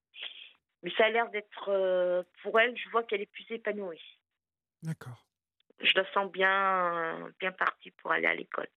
Mais 0.82 0.90
ça 0.96 1.04
a 1.06 1.10
l'air 1.10 1.28
d'être, 1.30 1.68
euh, 1.68 2.22
pour 2.42 2.58
elle, 2.58 2.76
je 2.76 2.88
vois 2.90 3.02
qu'elle 3.04 3.20
est 3.20 3.26
plus 3.32 3.50
épanouie. 3.50 4.00
D'accord. 4.82 5.26
Je 5.82 5.92
la 5.96 6.10
sens 6.12 6.30
bien, 6.30 7.30
bien 7.40 7.52
partie 7.52 7.90
pour 7.92 8.12
aller 8.12 8.26
à 8.26 8.34
l'école. 8.34 8.68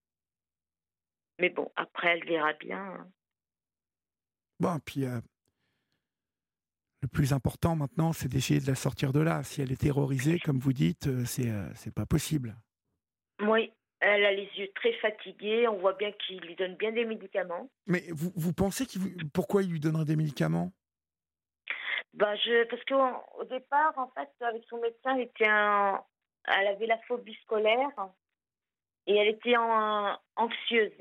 Mais 1.39 1.49
bon, 1.49 1.71
après, 1.75 2.09
elle 2.09 2.25
verra 2.25 2.53
bien. 2.53 2.79
hein. 2.79 3.07
Bon, 4.59 4.79
puis 4.79 5.05
euh, 5.05 5.19
le 7.01 7.07
plus 7.07 7.33
important 7.33 7.75
maintenant, 7.75 8.13
c'est 8.13 8.29
d'essayer 8.29 8.59
de 8.59 8.67
la 8.67 8.75
sortir 8.75 9.11
de 9.11 9.19
là. 9.19 9.43
Si 9.43 9.61
elle 9.61 9.71
est 9.71 9.81
terrorisée, 9.81 10.39
comme 10.39 10.59
vous 10.59 10.73
dites, 10.73 11.07
euh, 11.07 11.25
c'est 11.25 11.49
euh, 11.49 11.69
c'est 11.75 11.93
pas 11.93 12.05
possible. 12.05 12.55
Oui, 13.41 13.73
elle 13.99 14.25
a 14.25 14.31
les 14.31 14.49
yeux 14.55 14.71
très 14.75 14.93
fatigués. 14.93 15.67
On 15.67 15.77
voit 15.77 15.93
bien 15.93 16.11
qu'il 16.13 16.39
lui 16.39 16.55
donne 16.55 16.75
bien 16.75 16.93
des 16.93 17.05
médicaments. 17.05 17.69
Mais 17.85 18.05
vous, 18.11 18.31
vous 18.35 18.53
pensez 18.53 18.85
qu'il 18.85 19.29
pourquoi 19.31 19.63
il 19.63 19.71
lui 19.71 19.81
donnerait 19.81 20.05
des 20.05 20.15
médicaments? 20.15 20.71
Bah, 22.13 22.33
je, 22.37 22.63
parce 22.69 22.83
qu'au 22.85 23.41
au 23.41 23.43
départ, 23.43 23.93
en 23.97 24.09
fait, 24.11 24.29
avec 24.39 24.63
son 24.69 24.79
médecin, 24.79 25.15
elle, 25.17 25.23
était 25.23 25.49
un, 25.49 26.01
elle 26.47 26.67
avait 26.67 26.87
la 26.87 26.97
phobie 26.99 27.37
scolaire 27.43 27.89
et 29.07 29.15
elle 29.15 29.27
était 29.27 29.57
en, 29.57 30.17
anxieuse. 30.35 30.91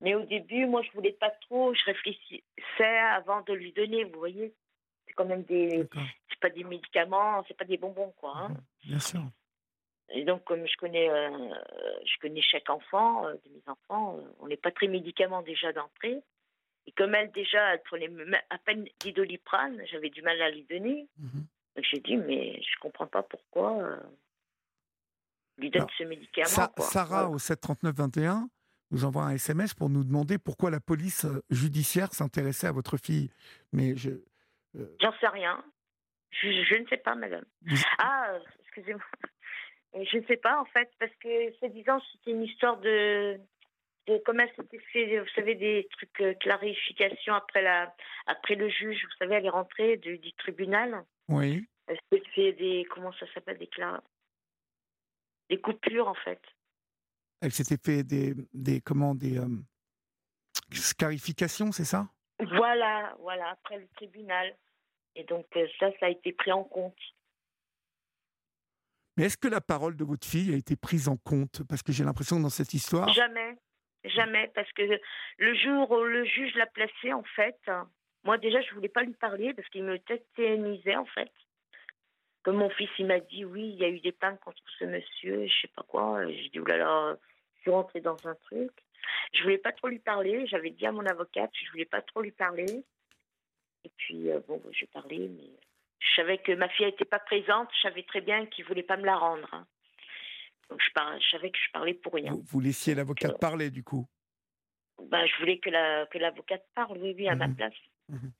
Mais 0.00 0.14
au 0.14 0.22
début, 0.24 0.66
moi, 0.66 0.82
je 0.82 0.90
voulais 0.92 1.12
pas 1.12 1.30
trop. 1.30 1.72
Je 1.74 1.84
réfléchissais 1.84 2.98
avant 3.14 3.40
de 3.42 3.52
lui 3.54 3.72
donner. 3.72 4.04
Vous 4.04 4.18
voyez, 4.18 4.52
c'est 5.06 5.14
quand 5.14 5.24
même 5.24 5.42
des, 5.44 5.88
c'est 6.28 6.40
pas 6.40 6.50
des 6.50 6.64
médicaments, 6.64 7.44
c'est 7.48 7.56
pas 7.56 7.64
des 7.64 7.78
bonbons, 7.78 8.12
quoi. 8.18 8.34
hein. 8.36 8.48
Mhm. 8.50 8.56
Bien 8.84 8.98
sûr. 9.00 9.22
Et 10.10 10.24
donc, 10.24 10.44
comme 10.44 10.66
je 10.66 10.76
connais, 10.76 11.08
euh, 11.08 11.54
je 12.04 12.18
connais 12.20 12.42
chaque 12.42 12.70
enfant, 12.70 13.26
euh, 13.26 13.34
de 13.44 13.50
mes 13.50 13.62
enfants, 13.66 14.18
euh, 14.18 14.22
on 14.40 14.46
n'est 14.46 14.56
pas 14.56 14.70
très 14.70 14.86
médicaments 14.86 15.42
déjà 15.42 15.72
d'entrée. 15.72 16.22
Et 16.86 16.92
comme 16.92 17.14
elle, 17.14 17.32
déjà, 17.32 17.74
elle 17.74 17.82
prenait 17.82 18.08
à 18.50 18.58
peine 18.58 18.86
du 19.02 19.12
doliprane, 19.12 19.82
j'avais 19.90 20.10
du 20.10 20.22
mal 20.22 20.40
à 20.40 20.50
lui 20.50 20.62
donner. 20.64 21.08
Mhm. 21.18 21.46
J'ai 21.82 22.00
dit, 22.00 22.16
mais 22.16 22.60
je 22.62 22.78
comprends 22.80 23.06
pas 23.06 23.22
pourquoi 23.22 23.78
euh, 23.82 23.96
on 25.58 25.62
lui 25.62 25.70
donne 25.70 25.82
Alors, 25.82 25.90
ce 25.98 26.04
médicament. 26.04 26.46
Sa- 26.48 26.68
quoi. 26.68 26.84
Sarah 26.84 27.22
Voilà. 27.24 27.30
au 27.30 27.38
73921 27.38 28.48
nous 28.92 29.04
envoie 29.04 29.24
un 29.24 29.30
SMS 29.34 29.74
pour 29.74 29.88
nous 29.90 30.04
demander 30.04 30.38
pourquoi 30.38 30.70
la 30.70 30.80
police 30.80 31.24
euh, 31.24 31.42
judiciaire 31.50 32.12
s'intéressait 32.12 32.66
à 32.68 32.72
votre 32.72 32.96
fille. 32.96 33.30
Mais 33.72 33.96
je. 33.96 34.10
euh, 34.76 34.96
J'en 35.00 35.12
sais 35.18 35.28
rien. 35.28 35.64
Je, 36.30 36.48
je 36.68 36.74
ne 36.76 36.86
sais 36.88 36.98
pas, 36.98 37.14
madame. 37.14 37.44
vous- 37.62 37.76
Ah, 37.98 38.36
excusez-moi. 38.60 39.02
Euh, 39.94 40.04
Je 40.12 40.18
ne 40.18 40.26
sais 40.26 40.36
pas, 40.36 40.60
en 40.60 40.66
fait, 40.66 40.90
parce 40.98 41.14
que, 41.20 41.52
soi-disant, 41.58 42.00
c'était 42.12 42.32
une 42.32 42.42
histoire 42.42 42.76
de, 42.78 43.40
de 44.06 44.18
comment 44.26 44.42
elle 44.42 44.54
s'était 44.54 44.78
fait, 44.92 45.18
vous 45.18 45.28
savez, 45.34 45.54
des 45.54 45.88
trucs, 45.92 46.20
euh, 46.20 46.34
clarification 46.34 47.32
après, 47.34 47.62
la, 47.62 47.94
après 48.26 48.54
le 48.56 48.68
juge. 48.68 49.02
Vous 49.02 49.16
savez, 49.18 49.36
elle 49.36 49.46
est 49.46 49.50
rentrée 49.50 49.96
du, 49.96 50.18
du 50.18 50.32
tribunal. 50.34 51.02
Oui. 51.28 51.68
Elle 51.86 51.98
s'est 52.12 52.22
fait 52.34 52.52
des, 52.52 52.86
comment 52.90 53.12
ça 53.12 53.26
s'appelle, 53.32 53.58
des, 53.58 53.66
cla- 53.66 54.02
des 55.50 55.60
coupures, 55.60 56.08
en 56.08 56.14
fait. 56.14 56.40
Elle 57.40 57.52
s'était 57.52 57.78
fait 57.82 58.02
des, 58.02 58.34
des 58.52 58.80
comment 58.80 59.14
des 59.14 59.38
euh, 59.38 59.46
scarifications, 60.72 61.70
c'est 61.72 61.84
ça? 61.84 62.08
Voilà, 62.38 63.14
voilà, 63.20 63.50
après 63.50 63.78
le 63.78 63.88
tribunal. 63.96 64.56
Et 65.14 65.24
donc, 65.24 65.46
euh, 65.56 65.66
ça, 65.78 65.90
ça 65.98 66.06
a 66.06 66.08
été 66.10 66.32
pris 66.32 66.52
en 66.52 66.64
compte. 66.64 66.98
Mais 69.16 69.24
est-ce 69.24 69.38
que 69.38 69.48
la 69.48 69.62
parole 69.62 69.96
de 69.96 70.04
votre 70.04 70.26
fille 70.26 70.52
a 70.52 70.56
été 70.56 70.76
prise 70.76 71.08
en 71.08 71.16
compte? 71.16 71.62
Parce 71.68 71.82
que 71.82 71.92
j'ai 71.92 72.04
l'impression 72.04 72.36
que 72.36 72.42
dans 72.42 72.50
cette 72.50 72.74
histoire, 72.74 73.08
Jamais, 73.14 73.56
jamais, 74.04 74.48
parce 74.54 74.70
que 74.72 74.82
le 75.38 75.54
jour 75.54 75.90
où 75.90 76.02
le 76.04 76.24
juge 76.26 76.54
l'a 76.54 76.66
placé, 76.66 77.14
en 77.14 77.22
fait, 77.34 77.58
moi 78.26 78.36
déjà, 78.38 78.60
je 78.60 78.74
voulais 78.74 78.88
pas 78.90 79.02
lui 79.02 79.14
parler 79.14 79.54
parce 79.54 79.68
qu'il 79.68 79.84
me 79.84 79.98
tétanisait, 79.98 80.96
en 80.96 81.06
fait. 81.06 81.30
Comme 82.42 82.56
mon 82.56 82.70
fils, 82.70 82.90
il 82.98 83.06
m'a 83.06 83.20
dit, 83.20 83.44
oui, 83.44 83.70
il 83.70 83.76
y 83.76 83.84
a 83.84 83.88
eu 83.88 84.00
des 84.00 84.12
plaintes 84.12 84.38
contre 84.40 84.62
ce 84.78 84.84
monsieur, 84.84 85.46
je 85.46 85.60
sais 85.62 85.68
pas 85.68 85.82
quoi. 85.82 86.26
J'ai 86.30 86.48
dit, 86.50 86.60
oulala, 86.60 87.16
je 87.56 87.60
suis 87.62 87.70
rentrée 87.70 88.00
dans 88.00 88.18
un 88.26 88.34
truc. 88.34 88.70
Je 89.32 89.42
voulais 89.42 89.58
pas 89.58 89.72
trop 89.72 89.88
lui 89.88 89.98
parler. 89.98 90.46
J'avais 90.46 90.70
dit 90.70 90.86
à 90.86 90.92
mon 90.92 91.06
avocate, 91.06 91.50
je 91.54 91.70
voulais 91.70 91.84
pas 91.86 92.02
trop 92.02 92.20
lui 92.20 92.32
parler. 92.32 92.84
Et 93.84 93.90
puis, 93.96 94.30
euh, 94.30 94.40
bon, 94.46 94.60
j'ai 94.72 94.86
parlé, 94.86 95.28
mais 95.28 95.50
je 96.00 96.14
savais 96.16 96.38
que 96.38 96.52
ma 96.52 96.68
fille 96.68 96.86
n'était 96.86 97.04
pas 97.04 97.18
présente. 97.20 97.68
Je 97.76 97.80
savais 97.88 98.02
très 98.02 98.20
bien 98.20 98.46
qu'il 98.46 98.64
voulait 98.64 98.82
pas 98.82 98.96
me 98.96 99.04
la 99.06 99.16
rendre. 99.16 99.48
hein. 99.52 99.66
Donc, 100.70 100.80
je, 100.80 100.90
je 101.20 101.30
savais 101.30 101.50
que 101.50 101.58
je 101.58 101.70
parlais 101.72 101.94
pour 101.94 102.14
rien. 102.14 102.32
vous, 102.32 102.42
vous 102.44 102.60
laissiez 102.60 102.94
l'avocate 102.94 103.38
parler 103.40 103.70
du 103.70 103.84
coup? 103.84 104.06
Ben, 105.02 105.26
je 105.26 105.36
voulais 105.38 105.58
que 105.58 105.70
la 105.70 106.06
que 106.06 106.18
l'avocate 106.18 106.64
parle, 106.74 106.98
oui, 106.98 107.14
oui, 107.16 107.28
à 107.28 107.34
ma 107.36 107.46
Mhm. 107.48 107.56
place. 107.56 107.74
Mhm. 108.08 108.32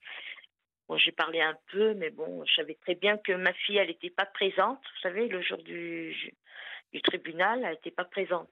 Bon, 0.88 0.96
j'ai 0.98 1.12
parlé 1.12 1.40
un 1.40 1.56
peu, 1.72 1.94
mais 1.94 2.10
bon, 2.10 2.44
je 2.44 2.54
savais 2.54 2.74
très 2.76 2.94
bien 2.94 3.18
que 3.18 3.32
ma 3.32 3.52
fille, 3.52 3.76
elle 3.76 3.88
n'était 3.88 4.10
pas 4.10 4.26
présente. 4.26 4.78
Vous 4.80 5.00
savez, 5.02 5.26
le 5.26 5.42
jour 5.42 5.58
du, 5.58 6.14
du 6.92 7.02
tribunal, 7.02 7.64
elle 7.64 7.72
n'était 7.72 7.90
pas 7.90 8.04
présente. 8.04 8.50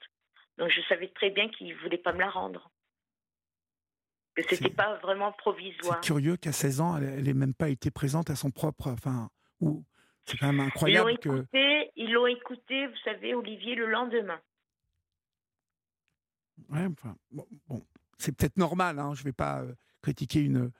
Donc, 0.59 0.71
je 0.71 0.81
savais 0.89 1.09
très 1.09 1.31
bien 1.31 1.49
qu'il 1.49 1.69
ne 1.69 1.75
voulait 1.77 1.99
pas 1.99 2.13
me 2.13 2.19
la 2.21 2.31
rendre. 2.31 2.71
Que 4.35 4.43
c'était 4.43 4.65
C'est- 4.65 4.71
pas 4.75 4.97
vraiment 4.97 5.31
C'est 5.31 5.37
provisoire. 5.39 6.01
curieux 6.01 6.37
qu'à 6.37 6.51
16 6.51 6.81
ans, 6.81 6.97
elle 6.97 7.23
n'ait 7.23 7.35
même 7.35 7.55
pas 7.55 7.69
été 7.69 7.93
présente 7.93 8.31
à 8.31 8.35
son 8.35 8.51
propre. 8.51 8.89
Enfin, 8.91 9.31
ou 9.61 9.85
c'est 10.25 10.37
quand 10.37 10.47
même 10.53 10.57
Ils 10.57 10.59
l'ont 10.63 10.67
incroyable 10.67 11.19
que. 11.19 11.29
écouté, 11.29 11.91
ils 11.95 12.13
l'ont 12.13 12.27
écouté, 12.27 12.87
vous 12.89 12.97
savez, 13.05 13.35
Olivier, 13.35 13.77
le 13.77 13.87
lendemain. 13.87 14.41
Ouais, 16.69 16.87
enfin, 16.87 17.17
bon, 17.31 17.47
bon, 17.69 17.87
c'est 18.19 18.37
peut-être 18.37 18.57
normal. 18.57 18.99
Hein, 18.99 19.15
je 19.15 19.21
ne 19.21 19.25
vais 19.27 19.33
pas 19.33 19.63
euh, 19.63 19.73
critiquer 20.05 20.41
une 20.41 20.71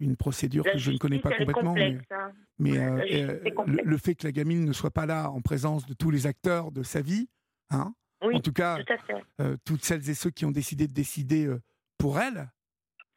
une 0.00 0.16
procédure 0.16 0.64
La 0.64 0.72
que 0.72 0.78
je 0.78 0.90
ne 0.90 0.98
connais 0.98 1.18
pas 1.18 1.36
complètement, 1.36 1.74
mais, 1.74 1.98
hein. 2.10 2.32
mais, 2.58 2.78
euh, 2.78 3.04
euh, 3.10 3.64
le, 3.66 3.98
fait 3.98 4.14
que 4.14 4.26
la 4.26 4.32
gamine 4.32 4.64
ne 4.64 4.72
soit 4.72 4.90
pas 4.90 5.06
là 5.06 5.30
en 5.30 5.40
présence 5.40 5.86
de 5.86 5.94
tous 5.94 6.10
les 6.10 6.26
acteurs 6.26 6.70
de 6.70 6.82
sa 6.82 7.00
vie, 7.00 7.28
hein, 7.70 7.94
Oui, 8.22 8.36
en 8.36 8.40
tout 8.40 8.52
cas, 8.52 8.78
tout 8.78 8.94
euh, 9.40 9.56
toutes 9.64 9.84
celles 9.84 10.08
et 10.08 10.14
ceux 10.14 10.30
qui 10.30 10.44
ont 10.44 10.50
décidé 10.50 10.86
de 10.86 10.92
décider 10.92 11.46
euh, 11.46 11.60
pour 11.98 12.20
elle, 12.20 12.50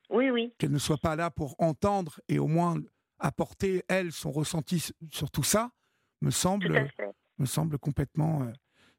Oui, 0.09 0.31
oui. 0.31 0.53
qu'elle 0.57 0.71
ne 0.71 0.79
soit 0.79 0.97
pas 0.97 1.15
là 1.15 1.29
pour 1.29 1.55
entendre 1.59 2.19
et 2.27 2.39
au 2.39 2.47
moins 2.47 2.77
apporter, 3.19 3.83
elle, 3.87 4.11
son 4.11 4.31
ressenti 4.31 4.91
sur 5.11 5.29
tout 5.29 5.43
ça, 5.43 5.71
me 6.21 6.31
semble, 6.31 6.89
me 7.37 7.45
semble 7.45 7.77
complètement 7.77 8.51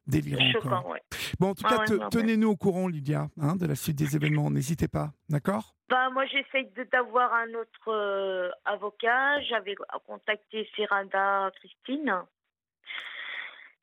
délirant. 0.07 0.51
Choquant, 0.51 0.91
ouais. 0.91 1.01
Bon, 1.39 1.49
en 1.49 1.55
tout 1.55 1.63
Ah 1.65 1.77
cas, 1.85 1.93
ouais, 1.95 2.09
tenez-nous 2.11 2.49
au 2.49 2.55
courant, 2.55 2.87
Lydia, 2.87 3.29
hein, 3.41 3.55
de 3.55 3.65
la 3.65 3.75
suite 3.75 3.97
des 3.97 4.15
événements. 4.15 4.49
N'hésitez 4.51 4.87
pas, 4.87 5.11
d'accord? 5.29 5.75
Bah, 5.89 6.09
moi, 6.11 6.25
j'essaye 6.25 6.69
d'avoir 6.91 7.33
un 7.33 7.53
autre 7.53 7.87
euh, 7.89 8.49
avocat. 8.65 9.41
J'avais 9.43 9.75
contacté 10.05 10.67
Seranda 10.75 11.51
Christine. 11.55 12.13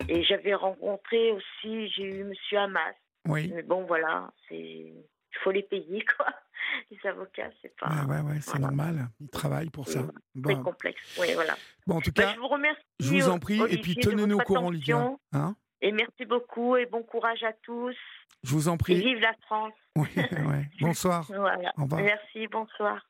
Et 0.08 0.22
j'avais 0.24 0.54
rencontré 0.54 1.32
aussi, 1.32 1.88
j'ai 1.90 2.04
eu 2.04 2.24
Monsieur 2.24 2.58
Hamas. 2.58 2.94
Oui. 3.28 3.52
Mais 3.54 3.62
bon, 3.62 3.84
voilà, 3.84 4.32
c'est 4.48 4.56
il 4.56 5.38
faut 5.44 5.50
les 5.50 5.62
payer, 5.62 6.04
quoi. 6.16 6.26
Les 6.90 6.98
avocats, 7.08 7.50
c'est 7.62 7.74
pas 7.76 7.88
Ouais, 7.88 8.14
ouais, 8.16 8.20
ouais, 8.20 8.38
c'est 8.40 8.50
voilà. 8.52 8.66
normal. 8.66 9.08
Ils 9.20 9.28
travaillent 9.28 9.70
pour 9.70 9.88
ça. 9.88 10.00
très 10.02 10.54
Bon, 10.54 10.62
complexe. 10.62 11.00
Oui, 11.20 11.28
voilà. 11.34 11.54
bon, 11.86 11.96
en 11.96 12.00
tout 12.00 12.12
Bah, 12.14 12.22
cas, 12.24 12.32
je 12.34 12.38
vous 12.38 12.48
remercie. 12.48 12.80
je 13.00 13.10
vous 13.14 13.28
en 13.28 13.38
prie. 13.38 13.60
Et 13.70 13.78
puis, 13.78 13.96
tenez-nous 13.96 14.36
au 14.36 14.40
courant, 14.42 14.70
Lydia. 14.70 15.10
Hein 15.32 15.56
Et 15.82 15.92
merci 15.92 16.24
beaucoup 16.26 16.76
et 16.76 16.86
bon 16.86 17.02
courage 17.02 17.42
à 17.42 17.52
tous. 17.62 17.96
je 18.44 18.52
vous 18.52 18.68
en 18.68 18.74
Et 18.74 18.78
prie. 18.78 18.94
vive 19.00 19.20
la 19.20 19.34
France. 19.46 19.72
Oui, 19.96 20.08
ouais. 20.16 20.68
Bonsoir. 20.80 21.24
Voilà. 21.28 21.72
Au 21.78 21.82
revoir. 21.82 22.02
Merci, 22.02 22.46
bonsoir. 22.48 23.04